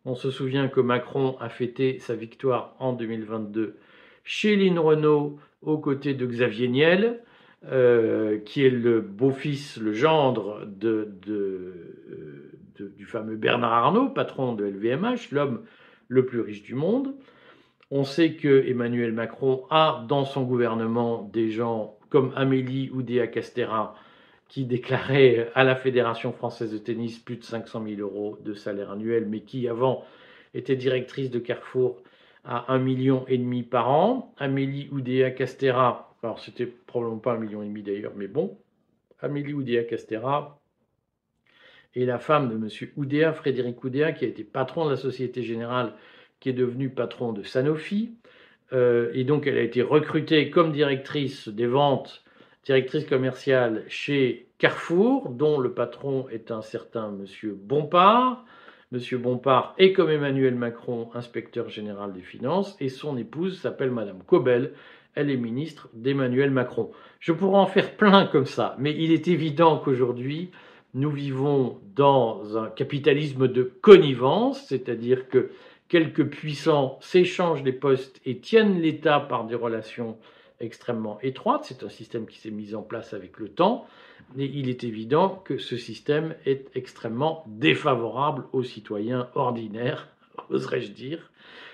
On 0.05 0.15
se 0.15 0.31
souvient 0.31 0.69
que 0.69 0.81
Macron 0.81 1.37
a 1.41 1.49
fêté 1.49 1.99
sa 1.99 2.15
victoire 2.15 2.75
en 2.79 2.93
2022 2.93 3.77
chez 4.25 4.57
Lynn 4.57 4.79
Renault 4.79 5.39
aux 5.63 5.79
côtés 5.79 6.15
de 6.15 6.27
Xavier 6.27 6.69
Niel. 6.69 7.21
Euh, 7.67 8.39
qui 8.39 8.65
est 8.65 8.71
le 8.71 9.03
beau-fils, 9.03 9.77
le 9.77 9.93
gendre 9.93 10.65
de, 10.65 11.13
euh, 11.29 12.95
du 12.97 13.05
fameux 13.05 13.37
Bernard 13.37 13.75
Arnault, 13.75 14.09
patron 14.09 14.55
de 14.55 14.65
LVMH, 14.65 15.31
l'homme 15.31 15.61
le 16.09 16.25
plus 16.25 16.41
riche 16.41 16.63
du 16.63 16.75
monde. 16.75 17.15
On 17.91 18.05
sait 18.05 18.33
que 18.33 18.67
Emmanuel 18.67 19.13
Macron 19.13 19.65
a 19.69 20.07
dans 20.09 20.25
son 20.25 20.45
gouvernement 20.45 21.29
des 21.35 21.51
gens 21.51 21.99
comme 22.09 22.33
Amélie 22.35 22.89
Oudéa-Castera 22.95 23.95
qui 24.49 24.65
déclarait 24.65 25.51
à 25.55 25.63
la 25.63 25.77
Fédération 25.77 26.33
française 26.33 26.73
de 26.73 26.79
tennis 26.79 27.19
plus 27.19 27.37
de 27.37 27.45
500 27.45 27.85
000 27.87 28.01
euros 28.01 28.39
de 28.43 28.55
salaire 28.55 28.91
annuel, 28.91 29.27
mais 29.29 29.41
qui 29.41 29.69
avant 29.69 30.03
était 30.55 30.77
directrice 30.77 31.31
de 31.31 31.39
Carrefour 31.39 32.03
à 32.45 32.73
un 32.73 32.79
million 32.79 33.25
et 33.29 33.39
demi 33.39 33.63
par 33.63 33.91
an. 33.91 34.35
Amélie 34.39 34.89
Oudéa-Castera 34.93 36.11
alors 36.23 36.39
c'était 36.41 36.67
probablement 36.67 37.19
pas 37.19 37.33
un 37.33 37.39
million 37.39 37.63
et 37.63 37.67
demi 37.67 37.83
d'ailleurs, 37.83 38.13
mais 38.15 38.27
bon, 38.27 38.59
Amélie 39.21 39.55
Oudéa 39.55 39.85
Castera 39.85 40.61
est 41.95 42.05
la 42.05 42.19
femme 42.19 42.49
de 42.49 42.55
M. 42.55 42.91
Oudéa, 42.97 43.33
Frédéric 43.33 43.83
Oudéa, 43.83 44.13
qui 44.13 44.25
a 44.25 44.29
été 44.29 44.45
patron 44.45 44.85
de 44.85 44.91
la 44.91 44.97
Société 44.97 45.43
Générale, 45.43 45.95
qui 46.39 46.51
est 46.51 46.55
devenu 46.55 46.91
patron 46.91 47.33
de 47.33 47.43
Sanofi. 47.43 48.15
Euh, 48.73 49.11
et 49.15 49.25
donc, 49.25 49.47
elle 49.47 49.59
a 49.59 49.63
été 49.63 49.83
recrutée 49.83 50.51
comme 50.51 50.73
directrice 50.73 51.49
des 51.49 51.67
ventes, 51.67 52.23
directrice 52.65 53.05
commerciale 53.07 53.85
chez 53.89 54.49
Carrefour, 54.59 55.31
dont 55.31 55.59
le 55.59 55.73
patron 55.73 56.29
est 56.29 56.51
un 56.51 56.63
certain 56.63 57.11
monsieur 57.11 57.55
Bompard. 57.55 58.45
Monsieur 58.93 59.19
Bompard 59.19 59.77
est 59.79 59.93
comme 59.93 60.11
Emmanuel 60.11 60.57
Macron 60.57 61.11
inspecteur 61.15 61.69
général 61.69 62.13
des 62.13 62.23
finances 62.23 62.77
et 62.81 62.89
son 62.89 63.17
épouse 63.17 63.61
s'appelle 63.61 63.93
Madame 63.93 64.25
Cobel. 64.27 64.73
Elle 65.15 65.31
est 65.31 65.37
ministre 65.37 65.89
d'Emmanuel 65.93 66.51
Macron. 66.51 66.91
Je 67.21 67.31
pourrais 67.31 67.61
en 67.61 67.67
faire 67.67 67.97
plein 67.97 68.27
comme 68.27 68.47
ça, 68.47 68.75
mais 68.81 68.93
il 68.93 69.13
est 69.13 69.29
évident 69.29 69.79
qu'aujourd'hui, 69.79 70.51
nous 70.95 71.11
vivons 71.13 71.79
dans 71.95 72.59
un 72.59 72.69
capitalisme 72.69 73.47
de 73.47 73.63
connivence, 73.63 74.67
c'est-à-dire 74.67 75.29
que 75.29 75.53
quelques 75.87 76.29
puissants 76.29 76.99
s'échangent 77.01 77.63
des 77.63 77.73
postes 77.73 78.21
et 78.27 78.39
tiennent 78.39 78.81
l'État 78.81 79.21
par 79.21 79.45
des 79.45 79.55
relations 79.55 80.19
extrêmement 80.61 81.19
étroites. 81.23 81.65
C'est 81.65 81.83
un 81.83 81.89
système 81.89 82.27
qui 82.27 82.39
s'est 82.39 82.51
mis 82.51 82.75
en 82.75 82.83
place 82.83 83.15
avec 83.15 83.39
le 83.39 83.49
temps, 83.49 83.87
et 84.39 84.45
il 84.45 84.69
est 84.69 84.85
évident 84.85 85.43
que 85.45 85.59
ce 85.59 85.77
système 85.77 86.35
est 86.47 86.71
extrêmement 86.75 87.45
défavorable 87.49 88.45
aux 88.53 88.63
citoyens 88.63 89.29
ordinaires, 89.35 90.09
oserais-je 90.51 90.93
dire. 90.93 91.31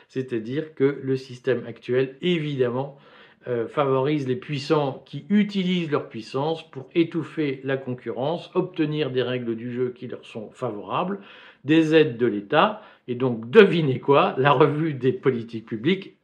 C'est-à-dire 0.09 0.75
que 0.75 1.01
le 1.03 1.17
système 1.17 1.65
actuel, 1.67 2.17
évidemment, 2.23 2.97
euh, 3.49 3.69
favorise 3.69 4.27
les 4.27 4.35
puissants 4.35 5.05
qui 5.07 5.25
utilisent 5.29 5.91
leur 5.91 6.09
puissance 6.09 6.69
pour 6.69 6.89
étouffer 6.97 7.61
la 7.63 7.77
concurrence, 7.77 8.51
obtenir 8.55 9.13
des 9.13 9.23
règles 9.23 9.55
du 9.55 9.73
jeu 9.73 9.93
qui 9.97 10.09
leur 10.09 10.25
sont 10.25 10.51
favorables, 10.51 11.21
des 11.65 11.95
aides 11.95 12.17
de 12.17 12.27
l'État. 12.27 12.83
Et 13.07 13.15
donc, 13.15 13.49
devinez 13.49 14.01
quoi, 14.01 14.35
la 14.37 14.51
revue 14.51 14.95
des 14.95 15.13
politiques 15.13 15.67
publiques 15.67 16.16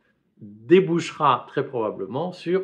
débouchera 0.42 1.46
très 1.48 1.66
probablement 1.66 2.32
sur 2.32 2.62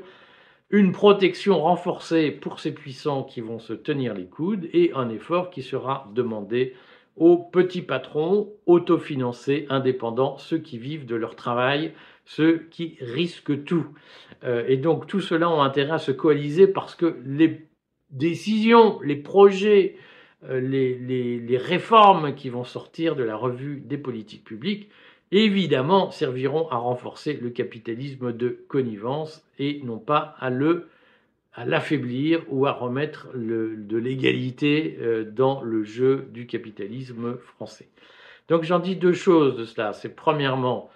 une 0.71 0.93
protection 0.93 1.63
renforcée 1.63 2.31
pour 2.31 2.61
ces 2.61 2.75
puissants 2.75 3.23
qui 3.23 3.41
vont 3.41 3.59
se 3.59 3.73
tenir 3.73 4.13
les 4.13 4.27
coudes 4.27 4.69
et 4.75 4.93
un 4.95 5.09
effort 5.09 5.49
qui 5.49 5.63
sera 5.63 6.11
demandé 6.15 6.75
aux 7.17 7.39
petits 7.39 7.83
patrons 7.83 8.53
autofinancés, 8.67 9.67
indépendants, 9.71 10.37
ceux 10.37 10.59
qui 10.59 10.79
vivent 10.79 11.07
de 11.07 11.17
leur 11.17 11.35
travail 11.35 11.93
ceux 12.29 12.67
qui 12.71 12.99
risquent 13.01 13.65
tout. 13.65 13.87
Euh, 14.45 14.65
et 14.69 14.77
donc 14.77 15.07
tout 15.07 15.21
cela 15.21 15.49
ont 15.49 15.63
intérêt 15.63 15.93
à 15.93 15.99
se 15.99 16.13
coaliser 16.13 16.67
parce 16.67 16.95
que 16.95 17.19
les 17.25 17.67
décisions, 18.11 19.01
les 19.01 19.17
projets, 19.17 19.97
euh, 20.45 20.61
les, 20.61 21.57
réformes 21.57 22.35
qui 22.35 22.51
vont 22.51 22.65
sortir 22.65 23.17
de 23.17 23.25
la 23.25 23.35
revue 23.35 23.81
des 23.81 23.97
politiques 23.97 24.45
publiques, 24.45 24.91
évidemment, 25.33 26.11
serviront 26.11 26.69
à 26.71 26.77
renforcer 26.77 27.35
le 27.35 27.51
capitalisme 27.51 28.33
de 28.33 28.65
connivence 28.69 29.45
et 29.59 29.81
non 29.85 29.99
pas 29.99 30.37
à 30.41 30.51
l'affaiblir 31.65 32.45
ou 32.49 32.67
à 32.67 32.73
remettre 32.73 33.29
de 33.35 33.97
l'égalité 33.97 34.99
euh, 35.01 35.25
dans 35.25 35.63
le 35.63 35.85
jeu 35.85 36.29
du 36.33 36.47
capitalisme 36.47 37.37
français. 37.39 37.89
Donc 38.49 38.63
j'en 38.63 38.79
dis 38.79 38.97
deux 38.97 39.13
choses 39.13 39.57
de 39.57 39.65
cela. 39.65 39.93
C'est 39.93 40.15
premièrement 40.15 40.91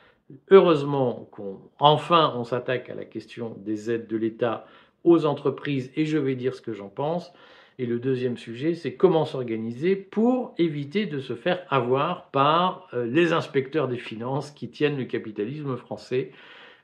heureusement 0.50 1.28
qu'enfin 1.32 2.32
on, 2.36 2.44
s'attaque 2.44 2.88
à 2.88 2.94
la 2.94 3.04
question 3.04 3.54
des 3.58 3.90
aides 3.90 4.06
de 4.06 4.16
l'État 4.16 4.66
aux 5.04 5.26
entreprises 5.26 5.90
et 5.96 6.06
je 6.06 6.18
vais 6.18 6.34
dire 6.34 6.54
ce 6.54 6.62
que 6.62 6.72
j'en 6.72 6.88
pense. 6.88 7.32
Et 7.78 7.86
le 7.86 7.98
deuxième 7.98 8.36
sujet, 8.36 8.74
c'est 8.74 8.94
comment 8.94 9.24
s'organiser 9.24 9.96
pour 9.96 10.54
éviter 10.58 11.06
de 11.06 11.20
se 11.20 11.34
faire 11.34 11.64
avoir 11.70 12.30
par 12.30 12.88
euh, 12.92 13.06
les 13.06 13.32
inspecteurs 13.32 13.88
des 13.88 13.98
finances 13.98 14.50
qui 14.50 14.68
tiennent 14.68 14.98
le 14.98 15.04
capitalisme 15.04 15.76
français 15.76 16.32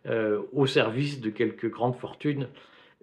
euh, 0.06 0.40
au 0.52 0.66
service 0.66 1.20
de 1.20 1.30
quelques 1.30 1.70
grandes 1.70 1.96
fortunes. 1.96 2.48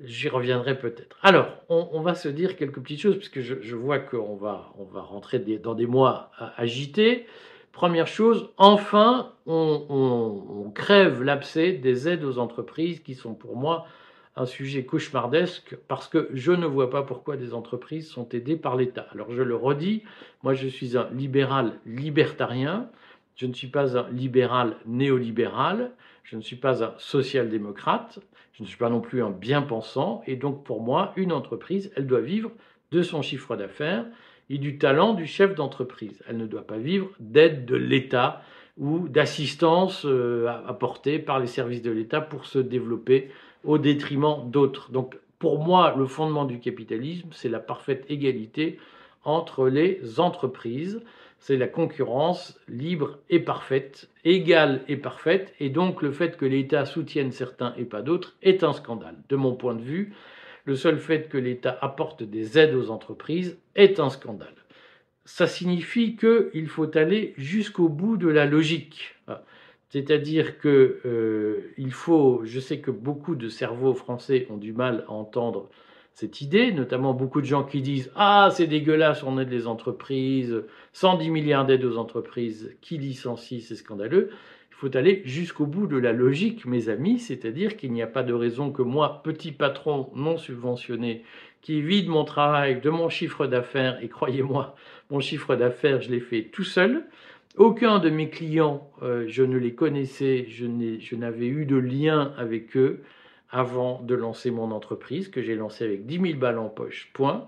J'y 0.04 0.28
reviendrai 0.28 0.78
peut-être. 0.78 1.18
Alors, 1.22 1.48
on, 1.70 2.02
va 2.02 2.16
se 2.16 2.28
dire 2.28 2.58
quelques 2.58 2.82
petites 2.82 3.00
choses, 3.00 3.18
puisque 3.18 3.40
je, 3.40 3.56
je 3.62 3.76
vois 3.78 4.00
qu'on 4.00 4.36
va, 4.36 4.74
on 4.78 4.84
va 4.84 5.02
rentrer 5.02 5.40
dans 5.40 5.74
des 5.74 5.86
mois 5.86 6.32
agités. 6.58 7.26
Première 7.76 8.08
chose, 8.08 8.50
enfin, 8.56 9.34
on, 9.46 10.72
crève 10.74 11.24
l'abcès 11.24 11.74
des 11.74 12.08
aides 12.08 12.24
aux 12.24 12.38
entreprises 12.38 13.02
qui 13.02 13.16
sont 13.16 13.34
pour 13.34 13.58
moi 13.58 13.86
un 14.36 14.46
sujet 14.46 14.86
cauchemardesque 14.86 15.78
parce 15.88 16.08
que 16.08 16.30
je 16.34 16.52
ne 16.52 16.66
vois 16.66 16.90
pas 16.90 17.04
pourquoi 17.04 17.38
des 17.38 17.54
entreprises 17.54 18.10
sont 18.10 18.28
aidées 18.30 18.58
par 18.58 18.76
l'État. 18.76 19.08
Alors 19.14 19.32
je 19.32 19.42
le 19.42 19.56
redis, 19.56 20.04
moi 20.44 20.54
je 20.54 20.68
suis 20.68 20.98
un 20.98 21.10
libéral 21.12 21.80
libertarien, 21.86 22.90
je 23.36 23.46
ne 23.46 23.54
suis 23.54 23.68
pas 23.68 23.98
un 23.98 24.10
libéral 24.12 24.78
néolibéral, 24.86 25.92
je 26.24 26.36
ne 26.36 26.42
suis 26.42 26.56
pas 26.56 26.84
un 26.84 26.94
social-démocrate, 26.98 28.20
je 28.54 28.64
ne 28.64 28.68
suis 28.68 28.78
pas 28.78 28.90
non 28.90 29.02
plus 29.02 29.22
un 29.24 29.30
bien-pensant, 29.30 30.24
et 30.28 30.36
donc 30.36 30.64
pour 30.64 30.82
moi, 30.82 31.14
une 31.18 31.32
entreprise, 31.32 31.92
elle 31.96 32.08
doit 32.08 32.22
vivre 32.22 32.52
de 32.92 33.02
son 33.02 33.22
chiffre 33.22 33.56
d'affaires, 33.56 34.06
et 34.50 34.58
du 34.58 34.78
talent 34.78 35.14
du 35.14 35.26
chef 35.26 35.56
d'entreprise. 35.56 36.22
Elle 36.28 36.38
ne 36.38 36.48
doit 36.48 36.66
pas 36.66 36.78
vivre 36.78 37.10
d'aide 37.20 37.66
de 37.66 37.76
l'État 37.76 38.42
ou 38.78 39.08
d'assistance 39.08 40.06
euh, 40.06 40.48
apportée 40.68 41.20
par 41.20 41.40
les 41.40 41.48
services 41.48 41.82
de 41.82 41.92
l'État 41.92 42.22
pour 42.22 42.46
se 42.46 42.60
développer 42.60 43.32
au 43.66 43.78
détriment 43.78 44.50
d'autres. 44.50 44.92
Donc 44.92 45.18
pour 45.40 45.64
moi, 45.64 45.94
le 45.98 46.06
fondement 46.06 46.46
du 46.46 46.60
capitalisme, 46.60 47.30
c'est 47.32 47.50
la 47.50 47.60
parfaite 47.60 48.06
égalité 48.10 48.80
entre 49.24 49.68
les 49.68 50.20
entreprises. 50.20 51.02
C'est 51.40 51.58
la 51.58 51.68
concurrence 51.68 52.60
libre 52.68 53.20
et 53.30 53.40
parfaite, 53.40 54.10
égale 54.24 54.82
et 54.88 54.98
parfaite, 54.98 55.54
et 55.60 55.70
donc 55.70 56.02
le 56.02 56.12
fait 56.12 56.38
que 56.38 56.46
l'État 56.46 56.86
soutienne 56.86 57.32
certains 57.32 57.76
et 57.78 57.86
pas 57.86 58.02
d'autres 58.02 58.36
est 58.42 58.64
un 58.64 58.74
scandale. 58.74 59.18
De 59.30 59.36
mon 59.36 59.54
point 59.54 59.76
de 59.76 59.82
vue, 59.82 60.14
le 60.64 60.76
seul 60.76 60.98
fait 60.98 61.30
que 61.30 61.38
l'État 61.38 61.78
apporte 61.82 62.24
des 62.24 62.58
aides 62.58 62.74
aux 62.74 62.90
entreprises 62.90 63.60
est 63.76 64.00
un 64.00 64.10
scandale. 64.10 64.56
Ça 65.26 65.46
signifie 65.46 66.16
qu'il 66.16 66.68
faut 66.68 66.98
aller 66.98 67.34
jusqu'au 67.38 67.90
bout 67.90 68.18
de 68.18 68.28
la 68.28 68.46
logique. 68.46 69.15
C'est-à-dire 69.96 70.60
que 70.60 71.00
euh, 71.06 71.72
il 71.78 71.94
faut, 71.94 72.42
je 72.44 72.60
sais 72.60 72.80
que 72.80 72.92
beaucoup 72.92 73.36
de 73.36 73.48
cerveaux 73.48 73.94
français 73.94 74.46
ont 74.50 74.58
du 74.58 74.74
mal 74.74 75.06
à 75.08 75.14
entendre 75.14 75.70
cette 76.14 76.42
idée, 76.42 76.74
notamment 76.74 77.14
beaucoup 77.14 77.40
de 77.40 77.46
gens 77.46 77.64
qui 77.64 77.82
disent 77.82 78.12
Ah, 78.14 78.50
c'est 78.52 78.68
dégueulasse, 78.68 79.24
on 79.24 79.40
aide 79.40 79.50
les 79.50 79.68
entreprises, 79.68 80.64
110 80.92 81.30
milliards 81.30 81.66
d'aides 81.66 81.86
aux 81.86 81.96
entreprises, 81.96 82.76
qui 82.82 82.98
licencient, 82.98 83.62
c'est 83.62 83.76
scandaleux. 83.76 84.32
Il 84.70 84.76
faut 84.76 84.98
aller 84.98 85.22
jusqu'au 85.24 85.66
bout 85.66 85.88
de 85.88 85.96
la 85.96 86.12
logique, 86.12 86.66
mes 86.66 86.90
amis, 86.90 87.18
c'est-à-dire 87.20 87.78
qu'il 87.78 87.94
n'y 87.94 88.02
a 88.02 88.08
pas 88.08 88.24
de 88.24 88.34
raison 88.34 88.72
que 88.72 88.82
moi, 88.82 89.22
petit 89.24 89.54
patron 89.54 90.10
non 90.14 90.38
subventionné, 90.38 91.24
qui 91.62 91.82
vide 91.82 92.10
mon 92.10 92.26
travail 92.26 92.82
de 92.82 92.90
mon 92.90 93.08
chiffre 93.08 93.48
d'affaires, 93.48 93.98
et 94.04 94.10
croyez-moi, 94.10 94.76
mon 95.10 95.22
chiffre 95.22 95.56
d'affaires, 95.56 96.02
je 96.02 96.12
l'ai 96.12 96.20
fait 96.20 96.50
tout 96.52 96.66
seul. 96.66 97.06
Aucun 97.58 98.00
de 98.00 98.10
mes 98.10 98.30
clients, 98.30 98.90
euh, 99.02 99.26
je 99.28 99.42
ne 99.44 99.58
les 99.58 99.74
connaissais, 99.74 100.46
je 100.50 101.16
n'avais 101.16 101.48
eu 101.48 101.66
de 101.66 101.78
lien 101.78 102.34
avec 102.38 102.76
eux 102.76 103.04
avant 103.50 104.02
de 104.02 104.14
lancer 104.14 104.52
mon 104.52 104.72
entreprise, 104.72 105.30
que 105.30 105.42
j'ai 105.42 105.56
lancée 105.56 105.86
avec 105.86 106.06
10 106.06 106.20
000 106.20 106.40
balles 106.40 106.60
en 106.60 106.68
poche, 106.68 107.12
point. 107.14 107.48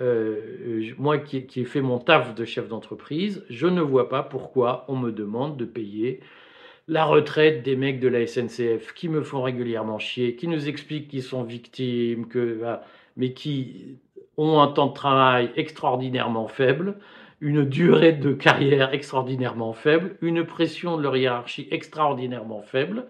Euh, 0.00 0.92
moi 0.98 1.18
qui, 1.18 1.46
qui 1.46 1.62
ai 1.62 1.64
fait 1.64 1.80
mon 1.80 1.98
taf 1.98 2.36
de 2.36 2.44
chef 2.44 2.68
d'entreprise, 2.68 3.44
je 3.50 3.66
ne 3.66 3.80
vois 3.80 4.08
pas 4.08 4.22
pourquoi 4.22 4.84
on 4.86 4.96
me 4.96 5.10
demande 5.10 5.56
de 5.56 5.64
payer 5.64 6.20
la 6.86 7.04
retraite 7.04 7.64
des 7.64 7.74
mecs 7.74 7.98
de 7.98 8.08
la 8.08 8.26
SNCF 8.26 8.94
qui 8.94 9.08
me 9.08 9.22
font 9.22 9.42
régulièrement 9.42 9.98
chier, 9.98 10.36
qui 10.36 10.46
nous 10.46 10.68
expliquent 10.68 11.08
qu'ils 11.08 11.22
sont 11.22 11.42
victimes, 11.42 12.28
que, 12.28 12.60
mais 13.16 13.32
qui 13.32 13.98
ont 14.36 14.60
un 14.60 14.68
temps 14.68 14.88
de 14.88 14.94
travail 14.94 15.50
extraordinairement 15.56 16.48
faible, 16.48 16.96
une 17.40 17.64
durée 17.64 18.12
de 18.12 18.32
carrière 18.32 18.92
extraordinairement 18.92 19.72
faible, 19.72 20.16
une 20.20 20.44
pression 20.44 20.96
de 20.96 21.02
leur 21.02 21.16
hiérarchie 21.16 21.68
extraordinairement 21.70 22.62
faible. 22.62 23.06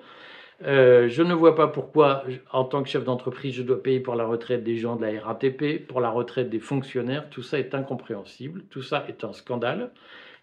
Euh, 0.67 1.09
je 1.09 1.23
ne 1.23 1.33
vois 1.33 1.55
pas 1.55 1.69
pourquoi, 1.69 2.25
en 2.53 2.65
tant 2.65 2.83
que 2.83 2.89
chef 2.89 3.05
d'entreprise, 3.05 3.55
je 3.55 3.63
dois 3.63 3.83
payer 3.83 3.99
pour 3.99 4.15
la 4.15 4.27
retraite 4.27 4.63
des 4.63 4.77
gens 4.77 4.97
de 4.97 5.07
la 5.07 5.21
RATP, 5.21 5.87
pour 5.87 6.01
la 6.01 6.11
retraite 6.11 6.51
des 6.51 6.61
fonctionnaires. 6.61 7.29
Tout 7.31 7.43
ça 7.43 7.59
est 7.59 7.75
incompréhensible, 7.75 8.65
tout 8.71 8.83
ça 8.83 9.05
est 9.09 9.25
un 9.25 9.33
scandale. 9.33 9.91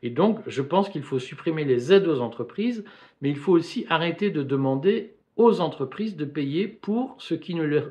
Et 0.04 0.10
donc, 0.10 0.40
je 0.48 0.62
pense 0.62 0.90
qu'il 0.90 1.04
faut 1.04 1.20
supprimer 1.20 1.64
les 1.66 1.94
aides 1.94 2.08
aux 2.08 2.20
entreprises, 2.20 2.84
mais 3.22 3.30
il 3.30 3.38
faut 3.38 3.54
aussi 3.54 3.86
arrêter 3.90 4.32
de 4.32 4.44
demander 4.44 5.14
aux 5.38 5.62
entreprises 5.62 6.18
de 6.18 6.26
payer 6.26 6.68
pour 6.68 7.16
ce 7.20 7.36
qui 7.36 7.54
ne 7.54 7.64
leur, 7.64 7.90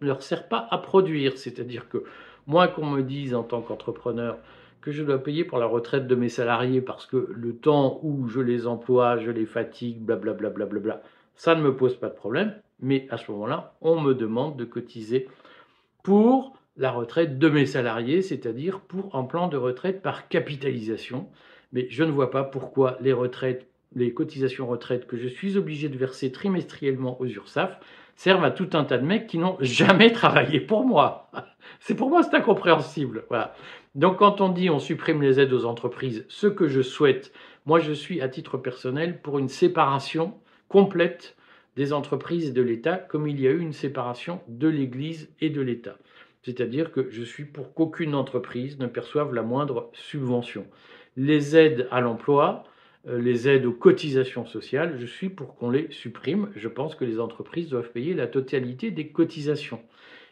leur 0.00 0.22
sert 0.22 0.48
pas 0.48 0.68
à 0.70 0.78
produire. 0.78 1.38
C'est-à-dire 1.38 1.88
que 1.88 2.04
moi, 2.46 2.68
qu'on 2.68 2.86
me 2.86 3.02
dise 3.02 3.34
en 3.34 3.42
tant 3.42 3.62
qu'entrepreneur 3.62 4.36
que 4.84 4.92
je 4.92 5.02
dois 5.02 5.22
payer 5.22 5.44
pour 5.44 5.56
la 5.56 5.64
retraite 5.64 6.06
de 6.06 6.14
mes 6.14 6.28
salariés 6.28 6.82
parce 6.82 7.06
que 7.06 7.30
le 7.34 7.56
temps 7.56 8.00
où 8.02 8.28
je 8.28 8.40
les 8.40 8.66
emploie, 8.66 9.16
je 9.16 9.30
les 9.30 9.46
fatigue, 9.46 10.00
blablabla, 10.00 10.50
bla, 10.50 10.66
bla, 10.66 10.78
bla, 10.78 11.02
ça 11.36 11.54
ne 11.54 11.62
me 11.62 11.74
pose 11.74 11.96
pas 11.96 12.10
de 12.10 12.14
problème. 12.14 12.54
Mais 12.80 13.06
à 13.08 13.16
ce 13.16 13.32
moment-là, 13.32 13.72
on 13.80 13.98
me 13.98 14.12
demande 14.12 14.58
de 14.58 14.66
cotiser 14.66 15.26
pour 16.02 16.58
la 16.76 16.90
retraite 16.90 17.38
de 17.38 17.48
mes 17.48 17.64
salariés, 17.64 18.20
c'est-à-dire 18.20 18.80
pour 18.80 19.16
un 19.16 19.24
plan 19.24 19.48
de 19.48 19.56
retraite 19.56 20.02
par 20.02 20.28
capitalisation. 20.28 21.28
Mais 21.72 21.86
je 21.88 22.04
ne 22.04 22.10
vois 22.10 22.30
pas 22.30 22.44
pourquoi 22.44 22.98
les 23.00 23.14
retraites 23.14 23.66
les 23.96 24.12
cotisations 24.12 24.66
retraite 24.66 25.06
que 25.06 25.16
je 25.16 25.28
suis 25.28 25.56
obligé 25.56 25.88
de 25.88 25.96
verser 25.96 26.32
trimestriellement 26.32 27.18
aux 27.20 27.26
URSAF 27.26 27.78
servent 28.16 28.44
à 28.44 28.50
tout 28.50 28.70
un 28.74 28.84
tas 28.84 28.98
de 28.98 29.06
mecs 29.06 29.28
qui 29.28 29.38
n'ont 29.38 29.56
jamais 29.60 30.12
travaillé 30.20 30.60
pour 30.60 30.84
moi. 30.84 31.30
C'est 31.86 31.94
pour 31.94 32.08
moi, 32.08 32.22
c'est 32.22 32.34
incompréhensible. 32.34 33.26
Donc 33.94 34.16
quand 34.16 34.40
on 34.40 34.48
dit 34.48 34.70
on 34.70 34.78
supprime 34.78 35.20
les 35.20 35.38
aides 35.38 35.52
aux 35.52 35.66
entreprises, 35.66 36.24
ce 36.30 36.46
que 36.46 36.66
je 36.66 36.80
souhaite, 36.80 37.30
moi 37.66 37.78
je 37.78 37.92
suis 37.92 38.22
à 38.22 38.28
titre 38.30 38.56
personnel 38.56 39.20
pour 39.20 39.38
une 39.38 39.50
séparation 39.50 40.32
complète 40.68 41.36
des 41.76 41.92
entreprises 41.92 42.48
et 42.48 42.52
de 42.52 42.62
l'État, 42.62 42.96
comme 42.96 43.28
il 43.28 43.38
y 43.38 43.46
a 43.46 43.50
eu 43.50 43.60
une 43.60 43.74
séparation 43.74 44.40
de 44.48 44.66
l'Église 44.66 45.28
et 45.42 45.50
de 45.50 45.60
l'État. 45.60 45.98
C'est-à-dire 46.42 46.90
que 46.90 47.10
je 47.10 47.22
suis 47.22 47.44
pour 47.44 47.74
qu'aucune 47.74 48.14
entreprise 48.14 48.78
ne 48.78 48.86
perçoive 48.86 49.34
la 49.34 49.42
moindre 49.42 49.90
subvention. 49.92 50.66
Les 51.18 51.54
aides 51.54 51.86
à 51.90 52.00
l'emploi, 52.00 52.64
euh, 53.06 53.20
les 53.20 53.46
aides 53.46 53.66
aux 53.66 53.72
cotisations 53.72 54.46
sociales, 54.46 54.96
je 54.98 55.04
suis 55.04 55.28
pour 55.28 55.54
qu'on 55.54 55.68
les 55.68 55.90
supprime. 55.90 56.48
Je 56.56 56.68
pense 56.68 56.94
que 56.94 57.04
les 57.04 57.20
entreprises 57.20 57.68
doivent 57.68 57.90
payer 57.90 58.14
la 58.14 58.26
totalité 58.26 58.90
des 58.90 59.08
cotisations. 59.08 59.82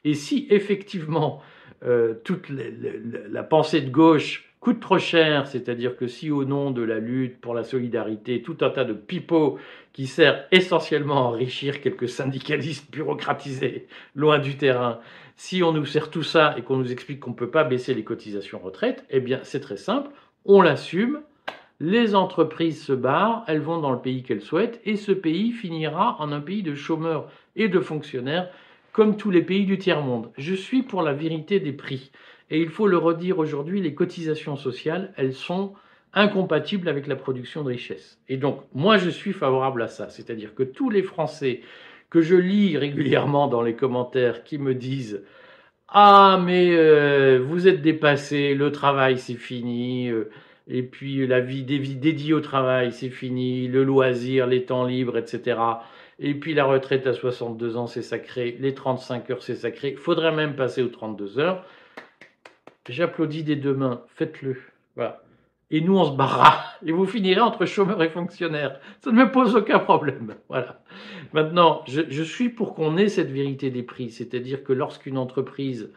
Et 0.04 0.14
si 0.14 0.46
effectivement 0.50 1.42
euh, 1.84 2.14
toute 2.24 2.46
la 2.48 3.42
pensée 3.42 3.80
de 3.80 3.90
gauche 3.90 4.52
coûte 4.60 4.78
trop 4.78 4.98
cher, 4.98 5.48
c'est-à-dire 5.48 5.96
que 5.96 6.06
si 6.06 6.30
au 6.30 6.44
nom 6.44 6.70
de 6.70 6.82
la 6.82 7.00
lutte 7.00 7.40
pour 7.40 7.52
la 7.52 7.64
solidarité, 7.64 8.42
tout 8.42 8.58
un 8.60 8.70
tas 8.70 8.84
de 8.84 8.92
pipeaux 8.92 9.58
qui 9.92 10.06
sert 10.06 10.46
essentiellement 10.52 11.16
à 11.16 11.28
enrichir 11.30 11.80
quelques 11.80 12.08
syndicalistes 12.08 12.90
bureaucratisés 12.92 13.88
loin 14.14 14.38
du 14.38 14.56
terrain, 14.56 15.00
si 15.34 15.64
on 15.64 15.72
nous 15.72 15.84
sert 15.84 16.10
tout 16.10 16.22
ça 16.22 16.54
et 16.56 16.62
qu'on 16.62 16.76
nous 16.76 16.92
explique 16.92 17.18
qu'on 17.18 17.30
ne 17.30 17.36
peut 17.36 17.50
pas 17.50 17.64
baisser 17.64 17.94
les 17.94 18.04
cotisations 18.04 18.60
retraite, 18.60 19.04
eh 19.10 19.18
bien 19.18 19.40
c'est 19.42 19.60
très 19.60 19.76
simple, 19.76 20.10
on 20.44 20.62
l'assume, 20.62 21.20
les 21.80 22.14
entreprises 22.14 22.84
se 22.84 22.92
barrent, 22.92 23.42
elles 23.48 23.60
vont 23.60 23.80
dans 23.80 23.90
le 23.90 23.98
pays 23.98 24.22
qu'elles 24.22 24.42
souhaitent, 24.42 24.80
et 24.84 24.94
ce 24.94 25.10
pays 25.10 25.50
finira 25.50 26.16
en 26.20 26.30
un 26.30 26.40
pays 26.40 26.62
de 26.62 26.76
chômeurs 26.76 27.28
et 27.56 27.68
de 27.68 27.80
fonctionnaires, 27.80 28.48
comme 28.92 29.16
tous 29.16 29.30
les 29.30 29.42
pays 29.42 29.64
du 29.64 29.78
tiers-monde. 29.78 30.30
Je 30.36 30.54
suis 30.54 30.82
pour 30.82 31.02
la 31.02 31.12
vérité 31.12 31.60
des 31.60 31.72
prix. 31.72 32.10
Et 32.50 32.60
il 32.60 32.68
faut 32.68 32.86
le 32.86 32.98
redire 32.98 33.38
aujourd'hui, 33.38 33.80
les 33.80 33.94
cotisations 33.94 34.56
sociales, 34.56 35.12
elles 35.16 35.32
sont 35.32 35.72
incompatibles 36.12 36.88
avec 36.88 37.06
la 37.06 37.16
production 37.16 37.62
de 37.62 37.70
richesse. 37.70 38.20
Et 38.28 38.36
donc, 38.36 38.60
moi, 38.74 38.98
je 38.98 39.08
suis 39.08 39.32
favorable 39.32 39.82
à 39.82 39.88
ça. 39.88 40.10
C'est-à-dire 40.10 40.54
que 40.54 40.62
tous 40.62 40.90
les 40.90 41.02
Français 41.02 41.62
que 42.10 42.20
je 42.20 42.36
lis 42.36 42.76
régulièrement 42.76 43.48
dans 43.48 43.62
les 43.62 43.74
commentaires 43.74 44.44
qui 44.44 44.58
me 44.58 44.74
disent 44.74 45.22
Ah, 45.88 46.38
mais 46.44 46.68
euh, 46.72 47.42
vous 47.42 47.68
êtes 47.68 47.80
dépassé, 47.80 48.54
le 48.54 48.70
travail, 48.70 49.18
c'est 49.18 49.34
fini. 49.34 50.10
Euh, 50.10 50.30
et 50.68 50.82
puis 50.82 51.26
la 51.26 51.40
vie 51.40 51.64
dédiée 51.64 52.34
au 52.34 52.40
travail, 52.40 52.92
c'est 52.92 53.08
fini, 53.08 53.66
le 53.66 53.82
loisir, 53.82 54.46
les 54.46 54.64
temps 54.64 54.84
libres, 54.84 55.16
etc. 55.16 55.58
Et 56.24 56.34
puis 56.34 56.54
la 56.54 56.64
retraite 56.64 57.08
à 57.08 57.14
62 57.14 57.76
ans, 57.76 57.88
c'est 57.88 58.00
sacré, 58.00 58.56
les 58.60 58.74
35 58.74 59.28
heures, 59.30 59.42
c'est 59.42 59.56
sacré. 59.56 59.90
Il 59.90 59.96
faudrait 59.96 60.30
même 60.30 60.54
passer 60.54 60.80
aux 60.80 60.88
32 60.88 61.40
heures. 61.40 61.66
J'applaudis 62.88 63.42
des 63.42 63.56
deux 63.56 63.74
mains, 63.74 64.02
faites-le. 64.14 64.56
Voilà. 64.94 65.20
Et 65.72 65.80
nous, 65.80 65.98
on 65.98 66.04
se 66.04 66.16
barra. 66.16 66.62
Et 66.86 66.92
vous 66.92 67.06
finirez 67.06 67.40
entre 67.40 67.64
chômeurs 67.64 68.02
et 68.04 68.08
fonctionnaires. 68.08 68.78
Ça 69.00 69.10
ne 69.10 69.16
me 69.16 69.32
pose 69.32 69.56
aucun 69.56 69.80
problème. 69.80 70.36
Voilà. 70.48 70.80
Maintenant, 71.32 71.82
je, 71.88 72.22
suis 72.22 72.50
pour 72.50 72.74
qu'on 72.74 72.98
ait 72.98 73.08
cette 73.08 73.30
vérité 73.30 73.70
des 73.70 73.82
prix. 73.82 74.10
C'est-à-dire 74.10 74.62
que 74.62 74.72
lorsqu'une 74.72 75.18
entreprise 75.18 75.90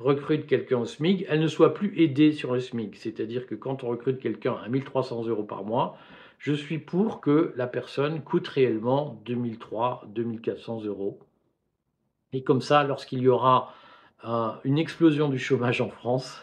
recrute 0.00 0.46
quelqu'un 0.46 0.78
au 0.78 0.86
SMIC, 0.86 1.24
elle 1.28 1.40
ne 1.40 1.46
soit 1.46 1.74
plus 1.74 1.92
aidée 2.00 2.32
sur 2.32 2.52
le 2.52 2.60
SMIC. 2.60 2.96
C'est-à-dire 2.96 3.46
que 3.46 3.54
quand 3.54 3.84
on 3.84 3.88
recrute 3.88 4.18
quelqu'un 4.18 4.56
à 4.64 4.68
1300 4.68 5.26
euros 5.26 5.44
par 5.44 5.62
mois, 5.62 5.98
je 6.38 6.52
suis 6.52 6.78
pour 6.78 7.20
que 7.20 7.52
la 7.56 7.66
personne 7.66 8.22
coûte 8.22 8.48
réellement 8.48 9.20
2003, 9.26 10.04
2400 10.08 10.84
euros. 10.84 11.18
Et 12.32 12.42
comme 12.42 12.60
ça, 12.60 12.84
lorsqu'il 12.84 13.20
y 13.20 13.28
aura 13.28 13.74
une 14.64 14.78
explosion 14.78 15.28
du 15.28 15.38
chômage 15.38 15.80
en 15.80 15.90
France, 15.90 16.40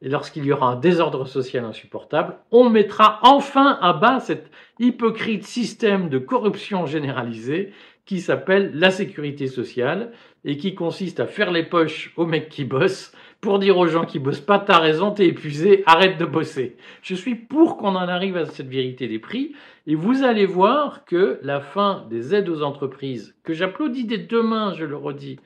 et 0.00 0.08
lorsqu'il 0.08 0.44
y 0.44 0.52
aura 0.52 0.66
un 0.66 0.76
désordre 0.76 1.26
social 1.26 1.64
insupportable, 1.64 2.36
on 2.50 2.68
mettra 2.68 3.20
enfin 3.22 3.78
à 3.80 3.92
bas 3.92 4.18
cet 4.18 4.50
hypocrite 4.80 5.44
système 5.44 6.08
de 6.08 6.18
corruption 6.18 6.86
généralisée 6.86 7.72
qui 8.04 8.20
s'appelle 8.20 8.72
la 8.74 8.90
sécurité 8.90 9.46
sociale 9.46 10.10
et 10.44 10.56
qui 10.56 10.74
consiste 10.74 11.20
à 11.20 11.28
faire 11.28 11.52
les 11.52 11.62
poches 11.62 12.12
aux 12.16 12.26
mecs 12.26 12.48
qui 12.48 12.64
bossent 12.64 13.12
pour 13.42 13.58
dire 13.58 13.76
aux 13.76 13.88
gens 13.88 14.04
qui 14.04 14.20
bossent 14.20 14.40
pas, 14.40 14.60
t'as 14.60 14.78
raison, 14.78 15.10
t'es 15.10 15.26
épuisé, 15.26 15.82
arrête 15.86 16.16
de 16.16 16.24
bosser. 16.24 16.76
Je 17.02 17.16
suis 17.16 17.34
pour 17.34 17.76
qu'on 17.76 17.96
en 17.96 18.08
arrive 18.08 18.36
à 18.36 18.46
cette 18.46 18.68
vérité 18.68 19.08
des 19.08 19.18
prix 19.18 19.52
et 19.88 19.96
vous 19.96 20.22
allez 20.22 20.46
voir 20.46 21.04
que 21.04 21.40
la 21.42 21.60
fin 21.60 22.06
des 22.08 22.36
aides 22.36 22.48
aux 22.48 22.62
entreprises, 22.62 23.34
que 23.42 23.52
j'applaudis 23.52 24.04
dès 24.04 24.18
demain, 24.18 24.74
je 24.74 24.84
le 24.84 24.96
redis, 24.96 25.40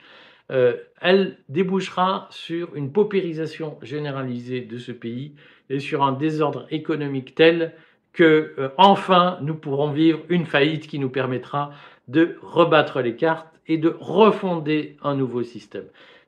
euh, 0.52 0.76
elle 1.00 1.38
débouchera 1.48 2.28
sur 2.30 2.76
une 2.76 2.92
paupérisation 2.92 3.78
généralisée 3.80 4.60
de 4.60 4.76
ce 4.76 4.92
pays 4.92 5.32
et 5.70 5.80
sur 5.80 6.04
un 6.04 6.12
désordre 6.12 6.66
économique 6.70 7.34
tel 7.34 7.72
que 8.12 8.52
euh, 8.58 8.68
enfin 8.76 9.38
nous 9.40 9.54
pourrons 9.54 9.90
vivre 9.90 10.20
une 10.28 10.44
faillite 10.44 10.86
qui 10.86 10.98
nous 10.98 11.08
permettra 11.08 11.70
de 12.08 12.36
rebattre 12.42 13.00
les 13.00 13.16
cartes 13.16 13.48
et 13.66 13.78
de 13.78 13.96
refonder 13.98 14.98
un 15.02 15.14
nouveau 15.14 15.42
système. 15.42 15.86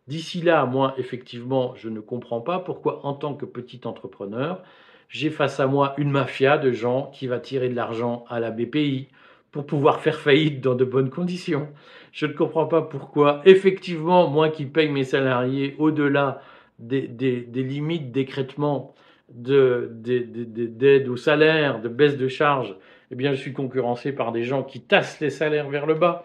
D'ici 0.09 0.41
là, 0.41 0.65
moi, 0.65 0.95
effectivement, 0.97 1.75
je 1.77 1.91
ne 1.91 2.01
comprends 2.01 2.41
pas 2.41 2.61
pourquoi, 2.61 3.05
en 3.05 3.13
tant 3.13 3.35
que 3.35 3.45
petit 3.45 3.83
entrepreneur, 3.85 4.63
j'ai 5.11 5.29
face 5.29 5.61
à 5.61 5.67
moi 5.67 5.93
une 5.99 6.11
mafia 6.11 6.57
de 6.57 6.73
gens 6.73 7.11
qui 7.13 7.27
va 7.27 7.39
tirer 7.39 7.69
de 7.69 7.75
l'argent 7.75 8.25
à 8.31 8.41
la 8.41 8.51
BPI 8.51 9.09
pour 9.51 9.67
pouvoir 9.67 10.01
faire 10.01 10.19
faillite 10.19 10.63
dans 10.63 10.75
de 10.75 10.87
bonnes 10.87 11.11
conditions. 11.11 11.69
Je 12.13 12.25
ne 12.25 12.33
comprends 12.33 12.65
pas 12.65 12.81
pourquoi, 12.81 13.43
effectivement, 13.45 14.31
moi 14.31 14.49
qui 14.49 14.65
paye 14.65 14.89
mes 14.89 15.05
salariés 15.05 15.77
au-delà 15.79 16.41
des, 16.79 17.07
limites 17.55 18.11
d'écrètement 18.11 18.95
d'aide 19.29 21.09
au 21.11 21.17
salaire, 21.17 21.83
de 21.83 21.89
baisse 21.91 22.17
de 22.17 22.29
charges, 22.29 22.75
eh 23.11 23.15
bien, 23.15 23.35
je 23.35 23.41
suis 23.41 23.53
concurrencé 23.53 24.13
par 24.13 24.33
des 24.33 24.45
gens 24.45 24.63
qui 24.63 24.81
tassent 24.81 25.21
les 25.21 25.29
salaires 25.29 25.69
vers 25.69 25.85
le 25.85 25.95
bas. 25.95 26.25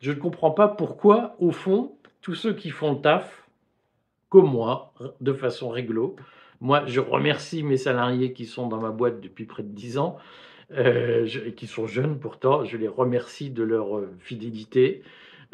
Je 0.00 0.10
ne 0.10 0.16
comprends 0.16 0.50
pas 0.50 0.66
pourquoi, 0.66 1.36
au 1.38 1.52
fond, 1.52 1.92
tous 2.22 2.34
ceux 2.34 2.54
qui 2.54 2.70
font 2.70 2.94
le 2.94 3.00
taf, 3.00 3.48
comme 4.28 4.50
moi, 4.50 4.92
de 5.20 5.32
façon 5.32 5.68
réglo, 5.68 6.16
moi, 6.60 6.84
je 6.86 7.00
remercie 7.00 7.62
mes 7.62 7.76
salariés 7.76 8.32
qui 8.32 8.44
sont 8.44 8.68
dans 8.68 8.80
ma 8.80 8.90
boîte 8.90 9.20
depuis 9.20 9.44
près 9.44 9.62
de 9.62 9.68
10 9.68 9.98
ans, 9.98 10.18
euh, 10.72 11.26
et 11.46 11.54
qui 11.54 11.66
sont 11.66 11.86
jeunes 11.86 12.18
pourtant, 12.18 12.64
je 12.64 12.76
les 12.76 12.88
remercie 12.88 13.50
de 13.50 13.62
leur 13.62 13.96
euh, 13.96 14.14
fidélité 14.20 15.02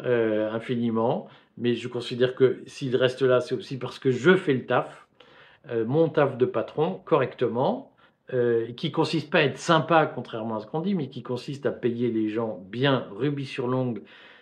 euh, 0.03 0.51
infiniment, 0.51 1.27
mais 1.57 1.75
je 1.75 1.87
considère 1.87 2.35
que 2.35 2.61
s'ils 2.67 2.95
restent 2.95 3.23
là, 3.23 3.39
c'est 3.39 3.55
aussi 3.55 3.79
parce 3.79 3.97
que 3.97 4.11
je 4.11 4.35
fais 4.35 4.53
le 4.53 4.65
taf, 4.65 5.07
mon 5.85 6.07
taf 6.07 6.37
de 6.37 6.45
patron, 6.45 7.01
correctement, 7.03 7.91
euh, 8.33 8.73
qui 8.73 8.91
consiste 8.91 9.29
pas 9.29 9.37
à 9.37 9.43
être 9.43 9.57
sympa, 9.57 10.05
contrairement 10.05 10.57
à 10.57 10.59
ce 10.59 10.67
qu'on 10.67 10.81
dit, 10.81 10.95
mais 10.95 11.07
qui 11.07 11.23
consiste 11.23 11.65
à 11.65 11.71
payer 11.71 12.11
les 12.11 12.27
gens 12.27 12.61
bien, 12.69 13.07
rubis 13.15 13.45
sur 13.45 13.67
l'ongle, 13.67 14.01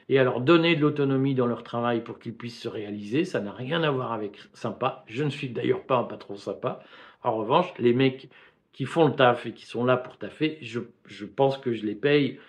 et 0.10 0.20
à 0.20 0.24
leur 0.24 0.42
donner 0.42 0.76
de 0.76 0.82
l'autonomie 0.82 1.36
dans 1.36 1.48
leur 1.48 1.64
travail 1.64 2.04
pour 2.04 2.20
qu'ils 2.20 2.36
puissent 2.36 2.62
se 2.62 2.68
réaliser. 2.68 3.26
Ça 3.26 3.40
n'a 3.40 3.52
rien 3.52 3.84
à 3.84 3.92
voir 3.92 4.12
avec 4.14 4.38
sympa. 4.54 5.04
Je 5.08 5.24
ne 5.24 5.30
suis 5.30 5.50
d'ailleurs 5.50 5.84
pas 5.84 5.98
un 5.98 6.04
patron 6.04 6.36
sympa. 6.36 6.84
En 7.24 7.36
revanche, 7.36 7.74
les 7.80 7.94
mecs 7.94 8.30
qui 8.72 8.86
font 8.86 9.08
le 9.08 9.14
taf 9.14 9.46
et 9.46 9.54
qui 9.54 9.66
sont 9.66 9.86
là 9.86 9.98
pour 9.98 10.18
taffer, 10.18 10.60
je, 10.62 10.80
pense 11.26 11.58
que 11.58 11.74
je 11.74 11.86
les 11.86 11.96
paye 11.96 12.40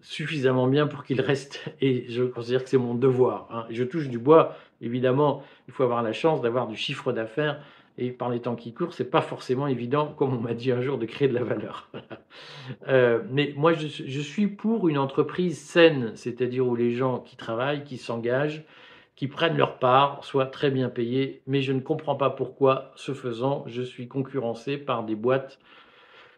suffisamment 0.00 0.66
bien 0.66 0.86
pour 0.86 1.04
qu'ils 1.04 1.20
restent. 1.20 1.64
Et 1.80 2.06
je 2.08 2.24
considère 2.24 2.62
que 2.62 2.68
c'est 2.68 2.78
mon 2.78 2.94
devoir. 2.94 3.48
Hein. 3.50 3.66
Je 3.70 3.84
touche 3.84 4.08
du 4.08 4.18
bois, 4.18 4.56
évidemment, 4.80 5.42
il 5.68 5.72
faut 5.72 5.82
avoir 5.82 6.02
la 6.02 6.12
chance 6.12 6.42
d'avoir 6.42 6.66
du 6.66 6.76
chiffre 6.76 7.12
d'affaires 7.12 7.62
et 7.98 8.10
par 8.10 8.28
les 8.28 8.40
temps 8.40 8.56
qui 8.56 8.74
courent, 8.74 8.92
c'est 8.92 9.10
pas 9.10 9.22
forcément 9.22 9.66
évident, 9.66 10.14
comme 10.16 10.34
on 10.34 10.40
m'a 10.40 10.54
dit 10.54 10.70
un 10.70 10.80
jour, 10.80 10.98
de 10.98 11.06
créer 11.06 11.28
de 11.28 11.34
la 11.34 11.44
valeur. 11.44 11.90
euh, 12.88 13.22
mais 13.30 13.54
moi, 13.56 13.72
je, 13.72 13.86
je, 13.86 14.20
suis 14.20 14.48
pour 14.48 14.88
une 14.88 14.98
entreprise 14.98 15.58
saine, 15.58 16.12
c'est-à-dire 16.14 16.66
où 16.66 16.76
les 16.76 16.92
gens 16.92 17.20
qui 17.20 17.36
travaillent, 17.36 17.84
qui 17.84 17.96
s'engagent, 17.96 18.64
qui 19.14 19.28
prennent 19.28 19.56
leur 19.56 19.78
part, 19.78 20.24
soient 20.24 20.46
très 20.46 20.70
bien 20.70 20.90
payés. 20.90 21.40
Mais 21.46 21.62
je 21.62 21.72
ne 21.72 21.80
comprends 21.80 22.16
pas 22.16 22.30
pourquoi, 22.30 22.92
ce 22.96 23.14
faisant, 23.14 23.64
je 23.66 23.82
suis 23.82 24.08
concurrencé 24.08 24.76
par 24.76 25.04
des 25.04 25.14
boîtes 25.14 25.58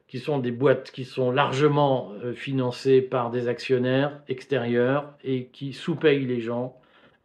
qui 0.09 0.19
sont 0.19 0.39
des 0.39 0.51
boîtes 0.51 0.91
qui 0.91 1.05
sont 1.05 1.31
largement 1.31 2.13
euh, 2.25 2.33
financées 2.33 3.03
par 3.03 3.31
des 3.31 3.47
actionnaires 3.47 4.21
extérieurs 4.29 5.13
et 5.23 5.47
qui 5.47 5.75
sous-payent 5.75 6.25
les 6.25 6.41
gens 6.41 6.75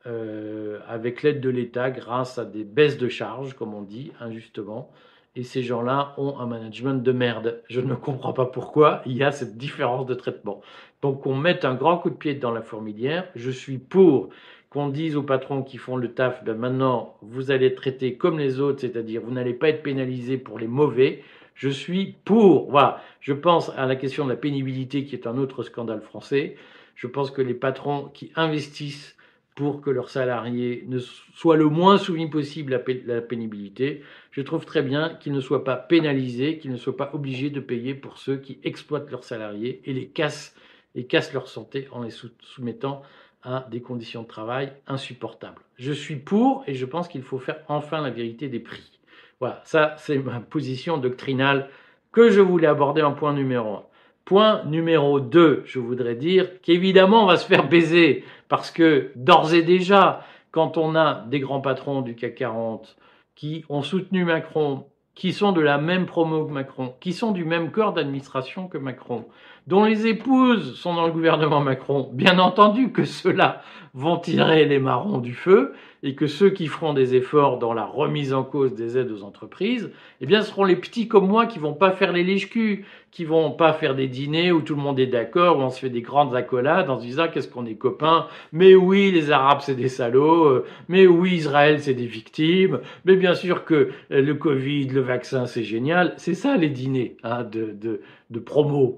euh, 0.06 0.80
avec 0.88 1.24
l'aide 1.24 1.40
de 1.40 1.50
l'État 1.50 1.90
grâce 1.90 2.38
à 2.38 2.46
des 2.46 2.64
baisses 2.64 2.98
de 2.98 3.08
charges, 3.08 3.54
comme 3.54 3.74
on 3.74 3.82
dit 3.82 4.12
injustement. 4.20 4.92
Et 5.36 5.44
ces 5.44 5.64
gens-là 5.64 6.14
ont 6.18 6.38
un 6.40 6.46
management 6.46 7.02
de 7.02 7.12
merde. 7.12 7.62
Je 7.70 7.82
ne 7.82 7.96
comprends 7.96 8.34
pas 8.34 8.46
pourquoi 8.46 9.02
il 9.06 9.18
y 9.18 9.24
a 9.24 9.32
cette 9.32 9.58
différence 9.58 10.06
de 10.06 10.14
traitement. 10.14 10.62
Donc 11.02 11.26
on 11.26 11.36
met 11.36 11.66
un 11.66 11.74
grand 11.74 11.98
coup 11.98 12.10
de 12.10 12.16
pied 12.16 12.36
dans 12.36 12.52
la 12.52 12.62
fourmilière. 12.62 13.28
Je 13.36 13.50
suis 13.50 13.78
pour 13.78 14.30
qu'on 14.70 14.90
dise 14.90 15.16
aux 15.16 15.24
patrons 15.24 15.64
qui 15.64 15.78
font 15.78 15.96
le 15.96 16.14
taf, 16.14 16.44
ben 16.44 16.58
maintenant 16.58 17.16
vous 17.22 17.52
allez 17.52 17.68
être 17.68 17.76
traités 17.76 18.16
comme 18.16 18.40
les 18.40 18.60
autres, 18.60 18.82
c'est-à-dire 18.82 19.22
vous 19.24 19.32
n'allez 19.32 19.54
pas 19.54 19.70
être 19.70 19.84
pénalisés 19.84 20.38
pour 20.38 20.60
les 20.60 20.68
mauvais. 20.68 21.24
Je 21.56 21.70
suis 21.70 22.16
pour. 22.26 22.70
Voilà. 22.70 23.02
Je 23.20 23.34
pense 23.34 23.70
à 23.78 23.86
la 23.86 23.96
question 23.96 24.26
de 24.26 24.30
la 24.32 24.36
pénibilité 24.36 25.06
qui 25.06 25.16
est 25.16 25.28
un 25.28 25.38
autre 25.38 25.64
scandale 25.64 26.02
français. 26.02 26.58
Je 26.96 27.08
pense 27.08 27.32
que 27.32 27.42
les 27.42 27.54
patrons 27.54 28.10
qui 28.14 28.32
investissent 28.36 29.16
pour 29.56 29.82
que 29.82 29.90
leurs 29.90 30.10
salariés 30.10 30.84
ne 30.88 31.00
soient 31.00 31.58
le 31.58 31.70
moins 31.70 31.98
soumis 31.98 32.30
possible 32.30 32.74
à 32.74 32.82
la 33.06 33.22
pénibilité. 33.22 34.02
Je 34.32 34.42
trouve 34.42 34.66
très 34.66 34.82
bien 34.82 35.16
qu'ils 35.16 35.34
ne 35.34 35.42
soient 35.42 35.64
pas 35.64 35.76
pénalisés, 35.76 36.58
qu'ils 36.58 36.72
ne 36.72 36.78
soient 36.78 36.98
pas 36.98 37.12
obligés 37.14 37.50
de 37.50 37.60
payer 37.60 37.94
pour 37.94 38.18
ceux 38.18 38.38
qui 38.38 38.60
exploitent 38.64 39.12
leurs 39.12 39.24
salariés 39.24 39.82
et 39.86 39.94
les 39.94 40.08
cassent, 40.08 40.56
et 40.96 41.06
cassent 41.06 41.34
leur 41.34 41.48
santé 41.48 41.88
en 41.92 42.04
les 42.04 42.12
soumettant 42.42 43.04
à 43.44 43.68
des 43.70 43.82
conditions 43.82 44.24
de 44.24 44.28
travail 44.28 44.72
insupportables. 44.88 45.62
Je 45.78 45.92
suis 45.92 46.16
pour 46.16 46.64
et 46.66 46.74
je 46.74 46.86
pense 46.86 47.08
qu'il 47.08 47.24
faut 47.24 47.40
faire 47.40 47.60
enfin 47.68 48.02
la 48.02 48.10
vérité 48.10 48.48
des 48.48 48.60
prix. 48.60 49.00
Voilà, 49.40 49.62
ça 49.66 49.96
c'est 49.98 50.18
ma 50.18 50.40
position 50.40 50.98
doctrinale 50.98 51.70
que 52.12 52.30
je 52.30 52.42
voulais 52.42 52.68
aborder 52.68 53.02
en 53.02 53.14
point 53.14 53.34
numéro 53.34 53.74
un. 53.74 53.84
Point 54.26 54.64
numéro 54.64 55.20
2, 55.20 55.64
je 55.66 55.80
voudrais 55.80 56.16
dire 56.16 56.62
qu'évidemment 56.62 57.24
on 57.24 57.28
va 57.28 57.36
se 57.36 57.46
faire 57.46 57.68
baiser 57.68 58.24
parce 58.54 58.70
que 58.70 59.10
d'ores 59.16 59.56
et 59.56 59.64
déjà, 59.64 60.24
quand 60.52 60.78
on 60.78 60.96
a 60.96 61.24
des 61.26 61.40
grands 61.40 61.60
patrons 61.60 62.04
du 62.04 62.14
CAC 62.14 62.36
40 62.36 62.98
qui 63.34 63.66
ont 63.68 63.82
soutenu 63.82 64.26
Macron, 64.26 64.86
qui 65.16 65.34
sont 65.34 65.54
de 65.54 65.60
la 65.60 65.80
même 65.80 66.06
promo 66.06 66.46
que 66.46 66.52
Macron, 66.52 66.94
qui 67.00 67.14
sont 67.14 67.32
du 67.32 67.46
même 67.46 67.72
corps 67.72 67.94
d'administration 67.94 68.68
que 68.68 68.78
Macron, 68.78 69.26
dont 69.66 69.84
les 69.86 70.06
épouses 70.06 70.76
sont 70.76 70.94
dans 70.94 71.08
le 71.08 71.12
gouvernement 71.12 71.62
Macron, 71.62 72.12
bien 72.14 72.38
entendu 72.38 72.92
que 72.92 73.06
ceux-là 73.06 73.64
vont 73.96 74.18
tirer 74.18 74.66
les 74.66 74.78
marrons 74.78 75.18
du 75.18 75.34
feu 75.34 75.74
et 76.04 76.16
que 76.16 76.28
ceux 76.28 76.50
qui 76.50 76.68
feront 76.68 76.94
des 76.94 77.16
efforts 77.16 77.58
dans 77.58 77.74
la 77.74 77.86
remise 77.86 78.34
en 78.34 78.44
cause 78.44 78.76
des 78.76 78.98
aides 78.98 79.12
aux 79.12 79.24
entreprises, 79.24 79.90
eh 80.20 80.26
bien, 80.26 80.42
seront 80.42 80.66
les 80.66 80.76
petits 80.76 81.08
comme 81.08 81.28
moi 81.28 81.46
qui 81.46 81.60
vont 81.60 81.74
pas 81.74 81.92
faire 81.92 82.12
les 82.12 82.24
lèches-culs, 82.24 82.84
qui 83.14 83.26
vont 83.26 83.52
pas 83.52 83.74
faire 83.74 83.96
des 83.96 84.08
dîners 84.08 84.52
où 84.52 84.62
tout 84.62 84.76
le 84.76 84.82
monde 84.82 85.00
est 85.00 85.08
d'accord, 85.08 85.58
où 85.58 85.62
on 85.62 85.70
se 85.70 85.80
fait 85.80 85.90
des 85.90 86.02
grandes 86.02 86.36
accolades 86.36 86.90
en 86.90 86.98
se 86.98 87.06
disant 87.06 87.28
qu'est-ce 87.32 87.48
qu'on 87.48 87.66
est 87.66 87.76
copains, 87.76 88.26
mais 88.52 88.76
oui, 88.76 89.12
les 89.12 89.32
Arabes 89.32 89.60
c'est 89.62 89.76
des 89.76 89.88
salauds, 89.88 90.46
euh, 90.46 90.66
mais 90.90 91.06
oui, 91.06 91.36
Israël 91.36 91.80
c'est 91.80 91.94
des 91.94 92.08
victimes, 92.08 92.80
mais 93.06 93.16
bien 93.16 93.36
sûr 93.36 93.66
que 93.66 93.92
euh, 94.12 94.22
le 94.22 94.34
Covid, 94.34 94.88
le 94.88 95.02
vaccin 95.02 95.46
c'est 95.46 95.64
génial, 95.64 96.16
c'est 96.18 96.34
ça 96.34 96.58
les 96.58 96.70
dîners 96.70 97.18
hein, 97.24 97.44
de, 97.44 97.72
de, 97.80 98.02
de 98.32 98.40
promo. 98.40 98.98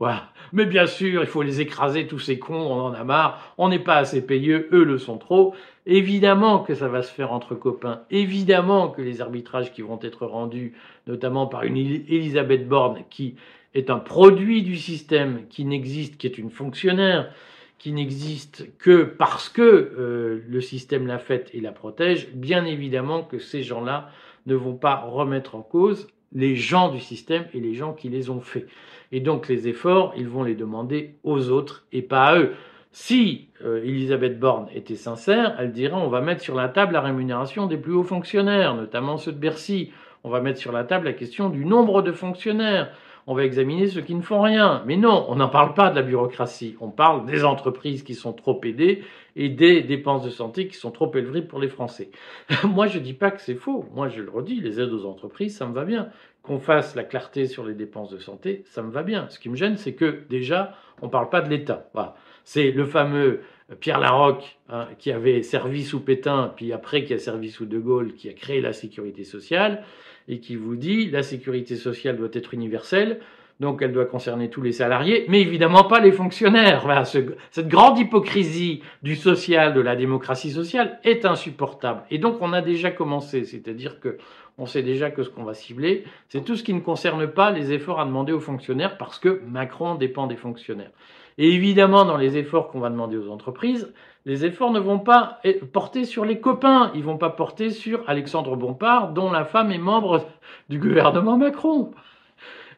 Mais 0.53 0.65
bien 0.65 0.85
sûr, 0.85 1.21
il 1.21 1.27
faut 1.27 1.41
les 1.41 1.59
écraser 1.59 2.07
tous 2.07 2.19
ces 2.19 2.39
cons, 2.39 2.55
on 2.55 2.85
en 2.85 2.93
a 2.93 3.03
marre, 3.03 3.53
on 3.57 3.67
n'est 3.67 3.79
pas 3.79 3.97
assez 3.97 4.25
payeux, 4.25 4.69
eux 4.71 4.85
le 4.85 4.97
sont 4.97 5.17
trop. 5.17 5.53
Évidemment 5.87 6.59
que 6.59 6.73
ça 6.73 6.87
va 6.87 7.03
se 7.03 7.11
faire 7.11 7.31
entre 7.31 7.53
copains. 7.53 8.01
Évidemment 8.09 8.89
que 8.89 9.01
les 9.01 9.21
arbitrages 9.21 9.71
qui 9.71 9.81
vont 9.81 9.99
être 10.01 10.25
rendus, 10.25 10.73
notamment 11.05 11.45
par 11.45 11.63
une 11.63 11.77
Elisabeth 11.77 12.67
Borne, 12.67 13.03
qui 13.09 13.35
est 13.75 13.89
un 13.89 13.99
produit 13.99 14.63
du 14.63 14.77
système, 14.77 15.47
qui 15.49 15.65
n'existe, 15.65 16.17
qui 16.17 16.27
est 16.27 16.37
une 16.37 16.49
fonctionnaire, 16.49 17.31
qui 17.77 17.91
n'existe 17.91 18.77
que 18.77 19.03
parce 19.03 19.49
que 19.49 19.61
euh, 19.61 20.41
le 20.47 20.61
système 20.61 21.05
l'a 21.05 21.19
faite 21.19 21.51
et 21.53 21.61
la 21.61 21.71
protège, 21.71 22.29
bien 22.33 22.65
évidemment 22.65 23.21
que 23.21 23.37
ces 23.37 23.61
gens-là 23.61 24.09
ne 24.47 24.55
vont 24.55 24.75
pas 24.75 24.95
remettre 24.95 25.55
en 25.55 25.61
cause 25.61 26.07
les 26.33 26.55
gens 26.55 26.89
du 26.89 26.99
système 26.99 27.45
et 27.53 27.59
les 27.59 27.75
gens 27.75 27.93
qui 27.93 28.09
les 28.09 28.29
ont 28.29 28.41
faits. 28.41 28.67
Et 29.11 29.19
donc 29.19 29.47
les 29.47 29.67
efforts, 29.67 30.13
ils 30.17 30.27
vont 30.27 30.43
les 30.43 30.55
demander 30.55 31.15
aux 31.23 31.49
autres 31.49 31.85
et 31.91 32.01
pas 32.01 32.25
à 32.25 32.39
eux. 32.39 32.53
Si 32.97 33.49
euh, 33.61 33.83
Elisabeth 33.83 34.39
Borne 34.39 34.69
était 34.73 34.95
sincère, 34.95 35.57
elle 35.59 35.73
dirait 35.73 35.91
on 35.95 36.07
va 36.07 36.21
mettre 36.21 36.41
sur 36.41 36.55
la 36.55 36.69
table 36.69 36.93
la 36.93 37.01
rémunération 37.01 37.67
des 37.67 37.75
plus 37.75 37.93
hauts 37.93 38.05
fonctionnaires, 38.05 38.73
notamment 38.73 39.17
ceux 39.17 39.33
de 39.33 39.37
Bercy. 39.37 39.91
On 40.23 40.29
va 40.29 40.39
mettre 40.39 40.59
sur 40.59 40.71
la 40.71 40.85
table 40.85 41.03
la 41.03 41.11
question 41.11 41.49
du 41.49 41.65
nombre 41.65 42.01
de 42.01 42.13
fonctionnaires. 42.13 42.93
On 43.27 43.35
va 43.35 43.43
examiner 43.43 43.87
ceux 43.87 43.99
qui 43.99 44.15
ne 44.15 44.21
font 44.21 44.41
rien. 44.41 44.81
Mais 44.85 44.95
non, 44.95 45.25
on 45.27 45.35
n'en 45.35 45.49
parle 45.49 45.73
pas 45.73 45.89
de 45.89 45.95
la 45.97 46.03
bureaucratie. 46.03 46.77
On 46.79 46.89
parle 46.89 47.25
des 47.25 47.43
entreprises 47.43 48.01
qui 48.01 48.15
sont 48.15 48.31
trop 48.31 48.61
aidées 48.63 49.03
et 49.35 49.49
des 49.49 49.81
dépenses 49.81 50.23
de 50.23 50.29
santé 50.29 50.69
qui 50.69 50.77
sont 50.77 50.91
trop 50.91 51.13
élevées 51.13 51.41
pour 51.41 51.59
les 51.59 51.67
Français. 51.67 52.11
Moi, 52.63 52.87
je 52.87 52.99
ne 52.99 53.03
dis 53.03 53.13
pas 53.13 53.31
que 53.31 53.41
c'est 53.41 53.55
faux. 53.55 53.83
Moi, 53.93 54.07
je 54.07 54.21
le 54.21 54.31
redis, 54.31 54.61
les 54.61 54.79
aides 54.79 54.93
aux 54.93 55.05
entreprises, 55.05 55.57
ça 55.57 55.65
me 55.65 55.73
va 55.73 55.83
bien. 55.83 56.07
Qu'on 56.43 56.59
fasse 56.59 56.95
la 56.95 57.03
clarté 57.03 57.45
sur 57.47 57.65
les 57.65 57.73
dépenses 57.73 58.11
de 58.11 58.19
santé, 58.19 58.63
ça 58.67 58.81
me 58.83 58.89
va 58.89 59.03
bien. 59.03 59.27
Ce 59.27 59.37
qui 59.37 59.49
me 59.49 59.57
gêne, 59.57 59.75
c'est 59.75 59.95
que 59.95 60.23
déjà, 60.29 60.77
on 61.01 61.07
ne 61.07 61.11
parle 61.11 61.27
pas 61.27 61.41
de 61.41 61.49
l'État. 61.49 61.89
Voilà. 61.93 62.15
C'est 62.45 62.71
le 62.71 62.85
fameux 62.85 63.41
Pierre 63.79 63.99
Larocque, 63.99 64.57
hein, 64.69 64.87
qui 64.99 65.11
avait 65.11 65.41
servi 65.41 65.83
sous 65.83 65.99
Pétain, 65.99 66.53
puis 66.55 66.71
après 66.71 67.03
qui 67.03 67.13
a 67.13 67.17
servi 67.17 67.49
sous 67.49 67.65
De 67.65 67.79
Gaulle, 67.79 68.13
qui 68.13 68.29
a 68.29 68.33
créé 68.33 68.61
la 68.61 68.71
sécurité 68.71 69.23
sociale, 69.23 69.83
et 70.27 70.39
qui 70.39 70.55
vous 70.55 70.75
dit 70.75 71.09
la 71.09 71.23
sécurité 71.23 71.75
sociale 71.75 72.17
doit 72.17 72.29
être 72.31 72.53
universelle, 72.53 73.19
donc 73.59 73.81
elle 73.81 73.93
doit 73.93 74.05
concerner 74.05 74.49
tous 74.49 74.61
les 74.61 74.73
salariés, 74.73 75.25
mais 75.29 75.41
évidemment 75.41 75.85
pas 75.85 75.99
les 75.99 76.11
fonctionnaires. 76.11 77.05
Cette 77.51 77.67
grande 77.67 77.97
hypocrisie 77.97 78.83
du 79.01 79.15
social, 79.15 79.73
de 79.73 79.81
la 79.81 79.95
démocratie 79.95 80.51
sociale, 80.51 80.99
est 81.03 81.25
insupportable. 81.25 82.03
Et 82.11 82.19
donc 82.19 82.37
on 82.41 82.53
a 82.53 82.61
déjà 82.61 82.91
commencé, 82.91 83.43
c'est-à-dire 83.45 83.99
que 83.99 84.17
on 84.57 84.65
sait 84.65 84.83
déjà 84.83 85.09
que 85.09 85.23
ce 85.23 85.29
qu'on 85.29 85.43
va 85.43 85.53
cibler, 85.53 86.03
c'est 86.29 86.45
tout 86.45 86.55
ce 86.55 86.63
qui 86.63 86.73
ne 86.73 86.79
concerne 86.79 87.27
pas 87.27 87.51
les 87.51 87.73
efforts 87.73 87.99
à 87.99 88.05
demander 88.05 88.33
aux 88.33 88.39
fonctionnaires, 88.39 88.97
parce 88.97 89.19
que 89.19 89.41
Macron 89.47 89.95
dépend 89.95 90.27
des 90.27 90.37
fonctionnaires. 90.37 90.91
Et 91.37 91.53
évidemment, 91.53 92.05
dans 92.05 92.17
les 92.17 92.37
efforts 92.37 92.69
qu'on 92.69 92.79
va 92.79 92.89
demander 92.89 93.17
aux 93.17 93.29
entreprises, 93.29 93.93
les 94.25 94.45
efforts 94.45 94.71
ne 94.71 94.79
vont 94.79 94.99
pas 94.99 95.41
porter 95.73 96.05
sur 96.05 96.25
les 96.25 96.39
copains, 96.39 96.91
ils 96.95 97.03
vont 97.03 97.17
pas 97.17 97.29
porter 97.29 97.69
sur 97.69 98.03
Alexandre 98.07 98.55
Bompard, 98.55 99.13
dont 99.13 99.31
la 99.31 99.45
femme 99.45 99.71
est 99.71 99.77
membre 99.77 100.25
du 100.69 100.79
gouvernement 100.79 101.37
Macron. 101.37 101.91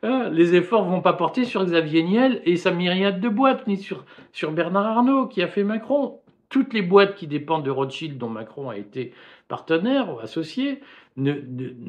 Hein, 0.04 0.30
les 0.32 0.56
efforts 0.56 0.86
vont 0.86 1.02
pas 1.02 1.14
porter 1.14 1.46
sur 1.46 1.64
Xavier 1.64 2.04
Niel 2.04 2.42
et 2.46 2.56
sa 2.56 2.72
myriade 2.72 3.20
de 3.20 3.30
boîtes, 3.30 3.68
ni 3.68 3.78
sur 3.78 4.52
Bernard 4.52 4.86
Arnault 4.86 5.28
qui 5.28 5.42
a 5.42 5.48
fait 5.48 5.64
Macron. 5.64 6.20
Toutes 6.50 6.74
les 6.74 6.82
boîtes 6.82 7.16
qui 7.16 7.28
dépendent 7.28 7.66
de 7.66 7.72
Rothschild, 7.72 8.18
dont 8.18 8.30
Macron 8.30 8.70
a 8.70 8.78
été 8.78 9.14
partenaire 9.48 10.14
ou 10.14 10.20
associé, 10.20 10.82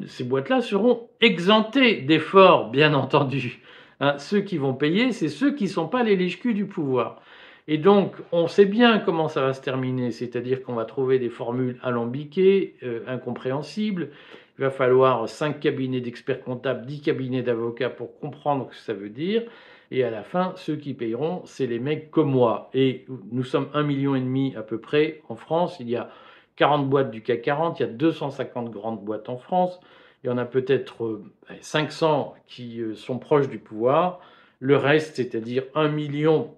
ces 0.07 0.23
boîtes-là 0.23 0.61
seront 0.61 1.07
exemptées 1.21 2.01
d'efforts, 2.01 2.69
bien 2.69 2.93
entendu. 2.93 3.61
Hein, 3.99 4.17
ceux 4.17 4.41
qui 4.41 4.57
vont 4.57 4.73
payer, 4.73 5.11
c'est 5.11 5.27
ceux 5.27 5.53
qui 5.53 5.65
ne 5.65 5.69
sont 5.69 5.87
pas 5.87 6.03
les 6.03 6.15
lèche 6.15 6.41
du 6.41 6.65
pouvoir. 6.65 7.21
Et 7.67 7.77
donc, 7.77 8.15
on 8.31 8.47
sait 8.47 8.65
bien 8.65 8.99
comment 8.99 9.27
ça 9.27 9.41
va 9.41 9.53
se 9.53 9.61
terminer, 9.61 10.11
c'est-à-dire 10.11 10.63
qu'on 10.63 10.73
va 10.73 10.85
trouver 10.85 11.19
des 11.19 11.29
formules 11.29 11.77
alambiquées, 11.83 12.75
euh, 12.83 13.01
incompréhensibles. 13.07 14.09
Il 14.57 14.61
va 14.61 14.71
falloir 14.71 15.27
5 15.29 15.59
cabinets 15.59 16.01
d'experts 16.01 16.43
comptables, 16.43 16.85
10 16.85 17.01
cabinets 17.01 17.43
d'avocats 17.43 17.89
pour 17.89 18.19
comprendre 18.19 18.69
ce 18.71 18.77
que 18.77 18.83
ça 18.83 18.93
veut 18.93 19.09
dire. 19.09 19.43
Et 19.91 20.03
à 20.03 20.09
la 20.09 20.23
fin, 20.23 20.53
ceux 20.55 20.77
qui 20.77 20.93
payeront, 20.93 21.41
c'est 21.45 21.67
les 21.67 21.79
mecs 21.79 22.09
comme 22.11 22.31
moi. 22.31 22.69
Et 22.73 23.05
nous 23.31 23.43
sommes 23.43 23.69
un 23.73 23.83
million 23.83 24.15
et 24.15 24.19
demi 24.19 24.55
à 24.55 24.61
peu 24.61 24.79
près 24.79 25.21
en 25.29 25.35
France. 25.35 25.77
Il 25.79 25.89
y 25.89 25.95
a 25.95 26.09
40 26.55 26.89
boîtes 26.89 27.11
du 27.11 27.21
CAC 27.21 27.41
40, 27.41 27.79
il 27.79 27.83
y 27.83 27.85
a 27.85 27.89
250 27.89 28.69
grandes 28.71 29.03
boîtes 29.03 29.29
en 29.29 29.37
France 29.37 29.79
il 30.23 30.27
y 30.27 30.29
en 30.29 30.37
a 30.37 30.45
peut-être 30.45 31.21
500 31.61 32.35
euh, 32.35 32.39
qui 32.47 32.81
euh, 32.81 32.95
sont 32.95 33.19
proches 33.19 33.49
du 33.49 33.59
pouvoir. 33.59 34.21
Le 34.59 34.77
reste, 34.77 35.15
c'est-à-dire 35.15 35.63
1 35.75 35.89
million 35.89 36.55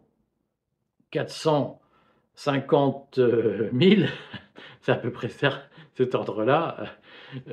450 1.12 3.16
000, 3.16 3.32
c'est 4.82 4.92
à 4.92 4.96
peu 4.96 5.12
près 5.12 5.30
cet 5.94 6.16
ordre-là, 6.16 6.86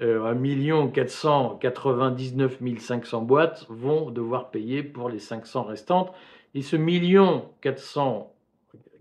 1 0.00 0.34
million 0.34 0.88
499 0.88 2.58
500 2.78 3.22
boîtes 3.22 3.66
vont 3.68 4.10
devoir 4.10 4.50
payer 4.50 4.82
pour 4.82 5.10
les 5.10 5.18
500 5.18 5.64
restantes. 5.64 6.14
Et 6.54 6.62
ce 6.62 6.76
million 6.76 7.50
400, 7.60 8.32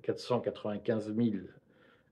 495 0.04 1.16
000 1.16 1.30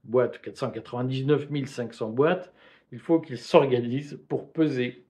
boîtes, 0.06 0.42
499 0.42 1.48
500 1.66 2.10
boîtes, 2.10 2.54
il 2.92 3.00
faut 3.00 3.20
qu'ils 3.20 3.38
s'organisent 3.38 4.20
pour 4.28 4.52
peser. 4.52 5.04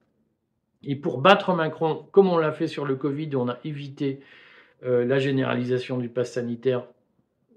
Et 0.84 0.96
pour 0.96 1.20
battre 1.20 1.54
Macron, 1.54 2.06
comme 2.12 2.30
on 2.30 2.38
l'a 2.38 2.52
fait 2.52 2.68
sur 2.68 2.86
le 2.86 2.96
Covid, 2.96 3.36
on 3.36 3.50
a 3.50 3.58
évité 3.64 4.20
euh, 4.84 5.06
la 5.06 5.20
généralisation 5.20 5.98
du 5.98 6.10
pass 6.10 6.34
sanitaire 6.34 6.86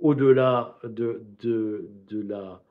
au-delà 0.01 0.79
de, 0.85 1.23
de, 1.43 1.89
la 2.11 2.63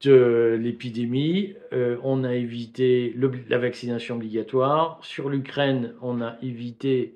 de 0.00 0.58
l'épidémie. 0.60 1.54
Euh, 1.72 1.98
on 2.02 2.24
a 2.24 2.34
évité 2.34 3.14
la 3.48 3.58
vaccination 3.58 4.16
obligatoire. 4.16 4.98
Sur 5.02 5.28
l'Ukraine, 5.28 5.94
on 6.00 6.22
a 6.22 6.36
évité 6.42 7.14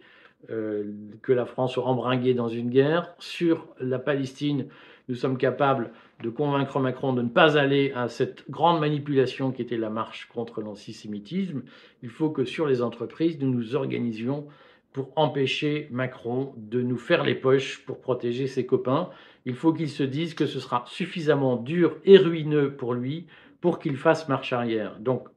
euh, 0.51 0.93
que 1.23 1.33
la 1.33 1.47
France 1.47 1.73
soit 1.73 1.87
embringuée 1.87 2.35
dans 2.35 2.49
une 2.49 2.69
guerre. 2.69 3.15
Sur 3.19 3.67
la 3.81 3.99
Palestine, 3.99 4.67
nous 5.09 5.15
sommes 5.15 5.37
capables 5.37 5.91
de 6.23 6.31
convaincre 6.31 6.81
Macron 6.81 7.13
de 7.13 7.23
ne 7.23 7.29
pas 7.29 7.59
aller 7.59 7.93
à 7.95 8.09
cette 8.09 8.49
grande 8.51 8.81
manipulation 8.81 9.53
qui 9.53 9.63
était 9.63 9.77
la 9.77 9.91
marche 9.91 10.29
contre 10.33 10.61
l'antisémitisme. 10.61 11.63
Il 12.03 12.09
faut 12.09 12.31
que 12.31 12.45
sur 12.45 12.67
les 12.67 12.83
entreprises, 12.83 13.39
nous 13.41 13.51
nous 13.51 13.75
organisions 13.75 14.47
pour 14.93 15.13
empêcher 15.17 15.89
Macron 15.91 16.55
de 16.57 16.81
nous 16.81 16.97
faire 16.97 17.25
les 17.25 17.35
poches 17.35 17.85
pour 17.85 18.01
protéger 18.01 18.47
ses 18.47 18.65
copains. 18.65 19.11
Il 19.45 19.55
faut 19.55 19.73
qu'il 19.73 19.91
se 19.91 20.05
dise 20.05 20.35
que 20.35 20.47
ce 20.47 20.61
sera 20.61 20.85
suffisamment 20.87 21.57
dur 21.57 21.99
et 22.05 22.17
ruineux 22.17 22.77
pour 22.77 22.95
lui 22.95 23.27
pour 23.61 23.79
qu'il 23.79 23.97
fasse 23.97 24.29
marche 24.29 24.53
arrière. 24.53 24.99
Donc, 25.01 25.29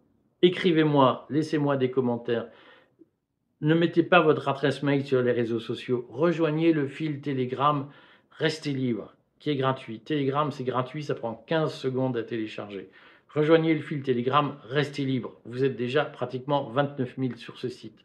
écrivez-moi, 0.41 1.25
laissez-moi 1.29 1.75
des 1.77 1.91
commentaires 1.91 2.47
ne 3.61 3.73
mettez 3.73 4.03
pas 4.03 4.21
votre 4.21 4.47
adresse 4.47 4.83
mail 4.83 5.05
sur 5.05 5.21
les 5.21 5.31
réseaux 5.31 5.59
sociaux. 5.59 6.05
Rejoignez 6.09 6.73
le 6.73 6.87
fil 6.87 7.21
Telegram, 7.21 7.87
restez 8.31 8.71
libre, 8.71 9.15
qui 9.39 9.49
est 9.49 9.55
gratuit. 9.55 9.99
Telegram, 9.99 10.51
c'est 10.51 10.63
gratuit, 10.63 11.03
ça 11.03 11.15
prend 11.15 11.43
15 11.47 11.73
secondes 11.73 12.17
à 12.17 12.23
télécharger. 12.23 12.89
Rejoignez 13.33 13.73
le 13.73 13.81
fil 13.81 14.01
Telegram, 14.01 14.57
restez 14.69 15.05
libre. 15.05 15.33
Vous 15.45 15.63
êtes 15.63 15.75
déjà 15.75 16.05
pratiquement 16.05 16.69
29 16.69 17.15
000 17.17 17.35
sur 17.35 17.57
ce 17.57 17.69
site. 17.69 17.99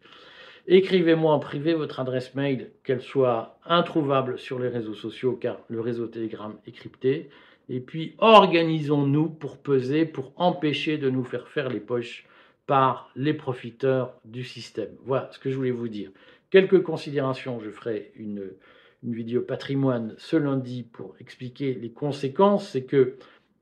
Écrivez-moi 0.68 1.32
en 1.32 1.38
privé 1.38 1.74
votre 1.74 1.98
adresse 2.00 2.34
mail, 2.34 2.70
qu'elle 2.84 3.00
soit 3.00 3.58
introuvable 3.64 4.38
sur 4.38 4.58
les 4.58 4.68
réseaux 4.68 4.94
sociaux, 4.94 5.32
car 5.32 5.58
le 5.68 5.80
réseau 5.80 6.06
Telegram 6.06 6.54
est 6.66 6.72
crypté. 6.72 7.30
Et 7.68 7.80
puis, 7.80 8.14
organisons-nous 8.18 9.28
pour 9.28 9.58
peser, 9.58 10.04
pour 10.04 10.32
empêcher 10.36 10.98
de 10.98 11.10
nous 11.10 11.24
faire 11.24 11.48
faire 11.48 11.68
les 11.68 11.80
poches 11.80 12.26
par 12.66 13.10
les 13.16 13.34
profiteurs 13.34 14.14
du 14.24 14.44
système. 14.44 14.90
Voilà 15.04 15.28
ce 15.32 15.38
que 15.38 15.50
je 15.50 15.56
voulais 15.56 15.70
vous 15.70 15.88
dire. 15.88 16.10
Quelques 16.50 16.82
considérations, 16.82 17.60
je 17.60 17.70
ferai 17.70 18.12
une, 18.14 18.52
une 19.02 19.14
vidéo 19.14 19.42
patrimoine 19.42 20.14
ce 20.18 20.36
lundi 20.36 20.84
pour 20.84 21.14
expliquer 21.20 21.74
les 21.74 21.90
conséquences. 21.90 22.68
C'est 22.68 22.84
que, 22.84 23.16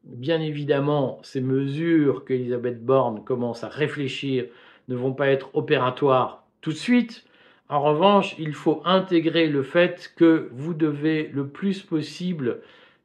bien 0.04 0.40
évidemment, 0.40 1.18
ces 1.22 1.40
mesures 1.40 2.24
qu'Elisabeth 2.24 2.84
Borne 2.84 3.24
commence 3.24 3.64
à 3.64 3.68
réfléchir 3.68 4.46
ne 4.88 4.96
vont 4.96 5.12
pas 5.12 5.28
être 5.28 5.50
opératoires 5.54 6.44
tout 6.60 6.70
de 6.70 6.76
suite. 6.76 7.24
En 7.68 7.80
revanche, 7.80 8.34
il 8.38 8.52
faut 8.54 8.82
intégrer 8.84 9.46
le 9.46 9.62
fait 9.62 10.12
que 10.16 10.48
vous 10.52 10.74
devez 10.74 11.28
le 11.28 11.46
plus 11.46 11.82
possible 11.82 12.60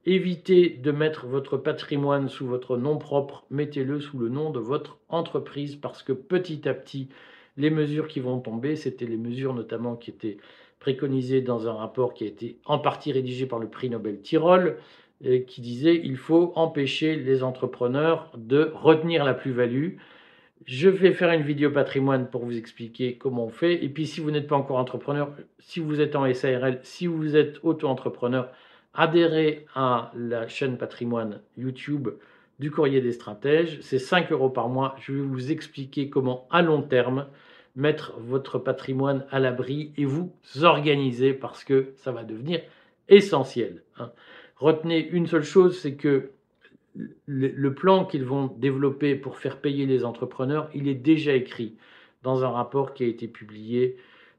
éviter 0.06 0.70
de 0.70 0.92
mettre 0.92 1.26
votre 1.26 1.58
patrimoine 1.58 2.30
sous 2.30 2.46
votre 2.46 2.78
nom 2.78 2.98
propre, 2.98 3.46
mettez-le 3.50 4.00
sous 4.00 4.20
le 4.20 4.30
nom 4.30 4.52
de 4.52 4.60
votre 4.60 4.98
entreprise 5.10 5.76
parce 5.76 6.04
que 6.04 6.14
petit 6.14 6.68
à 6.70 6.74
petit, 6.74 7.10
les 7.58 7.70
mesures 7.70 8.08
qui 8.08 8.20
vont 8.20 8.40
tomber, 8.40 8.76
c'était 8.76 9.06
les 9.06 9.18
mesures 9.18 9.54
notamment 9.54 9.96
qui 9.96 10.12
étaient 10.12 10.38
préconisées 10.80 11.42
dans 11.42 11.68
un 11.68 11.74
rapport 11.74 12.14
qui 12.14 12.24
a 12.24 12.28
été 12.28 12.60
en 12.66 12.80
partie 12.80 13.12
rédigé 13.12 13.46
par 13.46 13.60
le 13.60 13.68
prix 13.68 13.90
Nobel 13.90 14.22
Tyrol, 14.22 14.78
et 15.24 15.44
qui 15.44 15.62
disait 15.62 16.00
il 16.04 16.18
faut 16.18 16.52
empêcher 16.56 17.16
les 17.16 17.44
entrepreneurs 17.44 18.32
de 18.38 18.72
retenir 18.76 19.24
la 19.24 19.34
plus-value. 19.34 19.94
Je 20.66 20.90
vais 20.90 21.14
faire 21.14 21.32
une 21.32 21.44
vidéo 21.44 21.72
patrimoine 21.72 22.30
pour 22.30 22.44
vous 22.44 22.58
expliquer 22.58 23.16
comment 23.16 23.46
on 23.46 23.50
fait. 23.50 23.84
Et 23.84 23.90
puis 23.90 24.08
si 24.08 24.20
vous 24.20 24.32
n'êtes 24.32 24.48
pas 24.48 24.56
encore 24.56 24.78
entrepreneur, 24.78 25.32
si 25.60 25.80
vous 25.80 26.02
êtes 26.02 26.16
en 26.16 26.32
SARL, 26.34 26.80
si 26.84 27.08
vous 27.08 27.36
êtes 27.36 27.60
auto-entrepreneur, 27.64 28.50
adhérez 28.94 29.66
à 29.76 30.12
la 30.16 30.48
chaîne 30.48 30.78
patrimoine 30.78 31.42
YouTube 31.58 32.10
du 32.60 32.72
courrier 32.72 33.02
des 33.02 33.12
stratèges. 33.12 33.80
C'est 33.82 34.00
5 34.00 34.32
euros 34.32 34.50
par 34.50 34.70
mois. 34.70 34.96
Je 35.00 35.14
vais 35.14 35.22
vous 35.22 35.52
expliquer 35.52 36.10
comment 36.10 36.48
à 36.50 36.62
long 36.62 36.82
terme 36.82 37.28
mettre 37.76 38.14
votre 38.20 38.60
patrimoine 38.60 39.26
à 39.32 39.40
l'abri 39.40 39.92
et 39.98 40.06
vous 40.06 40.32
organiser 40.62 41.34
parce 41.34 41.64
que 41.64 41.92
ça 41.96 42.12
va 42.12 42.24
devenir 42.24 42.62
essentiel. 43.10 43.84
Hein. 43.98 44.12
Retenez 44.58 45.08
une 45.10 45.28
seule 45.28 45.44
chose, 45.44 45.78
c'est 45.80 45.96
que 45.96 46.32
le 47.26 47.74
plan 47.74 48.06
qu'ils 48.06 48.24
vont 48.24 48.48
développer 48.58 49.16
pour 49.16 49.38
faire 49.38 49.60
payer 49.60 49.86
les 49.86 50.06
entrepreneurs, 50.06 50.70
il 50.74 50.88
est 50.88 50.96
déjà 50.96 51.34
écrit 51.34 51.76
dans 52.24 52.46
un 52.46 52.50
rapport 52.50 52.94
qui 52.94 53.04
a 53.04 53.08
été 53.08 53.28
publié 53.28 53.98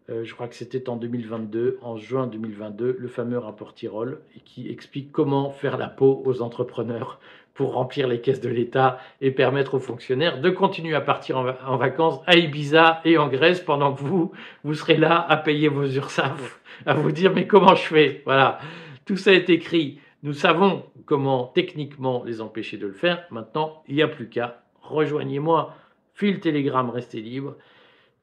euh, 0.08 0.24
je 0.24 0.34
crois 0.34 0.46
que 0.46 0.54
c'était 0.54 0.88
en 0.88 0.96
2022, 0.96 1.78
en 1.82 1.96
juin 1.96 2.26
2022, 2.26 2.96
le 2.98 3.08
fameux 3.08 3.38
rapport 3.38 3.74
Tirol, 3.74 4.20
qui 4.44 4.70
explique 4.70 5.10
comment 5.10 5.50
faire 5.50 5.76
la 5.78 5.88
peau 5.88 6.22
aux 6.24 6.42
entrepreneurs 6.42 7.18
pour 7.56 7.72
remplir 7.72 8.06
les 8.06 8.20
caisses 8.20 8.42
de 8.42 8.50
l'État 8.50 9.00
et 9.20 9.30
permettre 9.30 9.74
aux 9.74 9.80
fonctionnaires 9.80 10.40
de 10.40 10.50
continuer 10.50 10.94
à 10.94 11.00
partir 11.00 11.38
en, 11.38 11.76
vacances 11.76 12.20
à 12.26 12.36
Ibiza 12.36 13.00
et 13.04 13.16
en 13.16 13.28
Grèce 13.28 13.60
pendant 13.60 13.94
que 13.94 14.02
vous, 14.02 14.30
vous 14.62 14.74
serez 14.74 14.98
là 14.98 15.24
à 15.28 15.38
payer 15.38 15.68
vos 15.68 15.86
URSAF, 15.86 16.60
à 16.84 16.94
vous 16.94 17.10
dire 17.10 17.32
mais 17.34 17.46
comment 17.46 17.74
je 17.74 17.82
fais? 17.82 18.22
Voilà, 18.26 18.60
tout 19.06 19.16
ça 19.16 19.32
est 19.32 19.48
écrit. 19.48 19.98
Nous 20.22 20.34
savons 20.34 20.84
comment 21.06 21.46
techniquement 21.46 22.22
les 22.24 22.42
empêcher 22.42 22.76
de 22.76 22.86
le 22.86 22.92
faire. 22.92 23.24
Maintenant, 23.30 23.82
il 23.88 23.96
n'y 23.96 24.02
a 24.02 24.08
plus 24.08 24.28
qu'à. 24.28 24.62
Rejoignez-moi, 24.82 25.74
fil 26.14 26.40
Telegram, 26.40 26.88
restez 26.90 27.22
libre. 27.22 27.56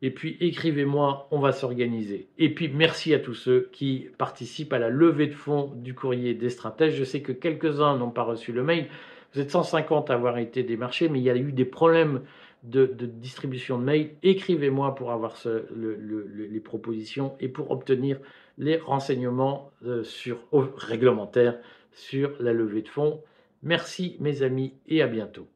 Et 0.03 0.11
puis 0.11 0.37
écrivez-moi, 0.41 1.27
on 1.31 1.39
va 1.39 1.53
s'organiser. 1.53 2.27
Et 2.37 2.53
puis 2.53 2.67
merci 2.67 3.13
à 3.13 3.19
tous 3.19 3.33
ceux 3.33 3.69
qui 3.71 4.09
participent 4.17 4.73
à 4.73 4.79
la 4.79 4.89
levée 4.89 5.27
de 5.27 5.33
fonds 5.33 5.71
du 5.77 5.95
courrier 5.95 6.33
des 6.33 6.49
stratèges. 6.49 6.95
Je 6.95 7.05
sais 7.05 7.21
que 7.21 7.31
quelques-uns 7.31 7.97
n'ont 7.97 8.11
pas 8.11 8.23
reçu 8.23 8.51
le 8.51 8.63
mail. 8.63 8.89
Vous 9.33 9.41
êtes 9.41 9.51
150 9.51 10.09
à 10.09 10.13
avoir 10.13 10.37
été 10.37 10.63
démarchés, 10.63 11.09
mais 11.09 11.19
il 11.19 11.23
y 11.23 11.29
a 11.29 11.35
eu 11.35 11.51
des 11.51 11.65
problèmes 11.65 12.21
de, 12.63 12.85
distribution 12.85 13.77
de 13.77 13.83
mails. 13.83 14.11
Écrivez-moi 14.23 14.95
pour 14.95 15.11
avoir 15.11 15.35
les 15.75 16.59
propositions 16.59 17.35
et 17.39 17.47
pour 17.47 17.71
obtenir 17.71 18.19
les 18.57 18.77
renseignements 18.77 19.71
euh, 19.85 20.03
sur, 20.03 20.37
réglementaires 20.51 21.57
sur 21.91 22.31
la 22.39 22.53
levée 22.53 22.83
de 22.83 22.89
fonds. 22.89 23.21
Merci 23.63 24.17
mes 24.19 24.43
amis 24.43 24.73
et 24.87 25.01
à 25.01 25.07
bientôt. 25.07 25.47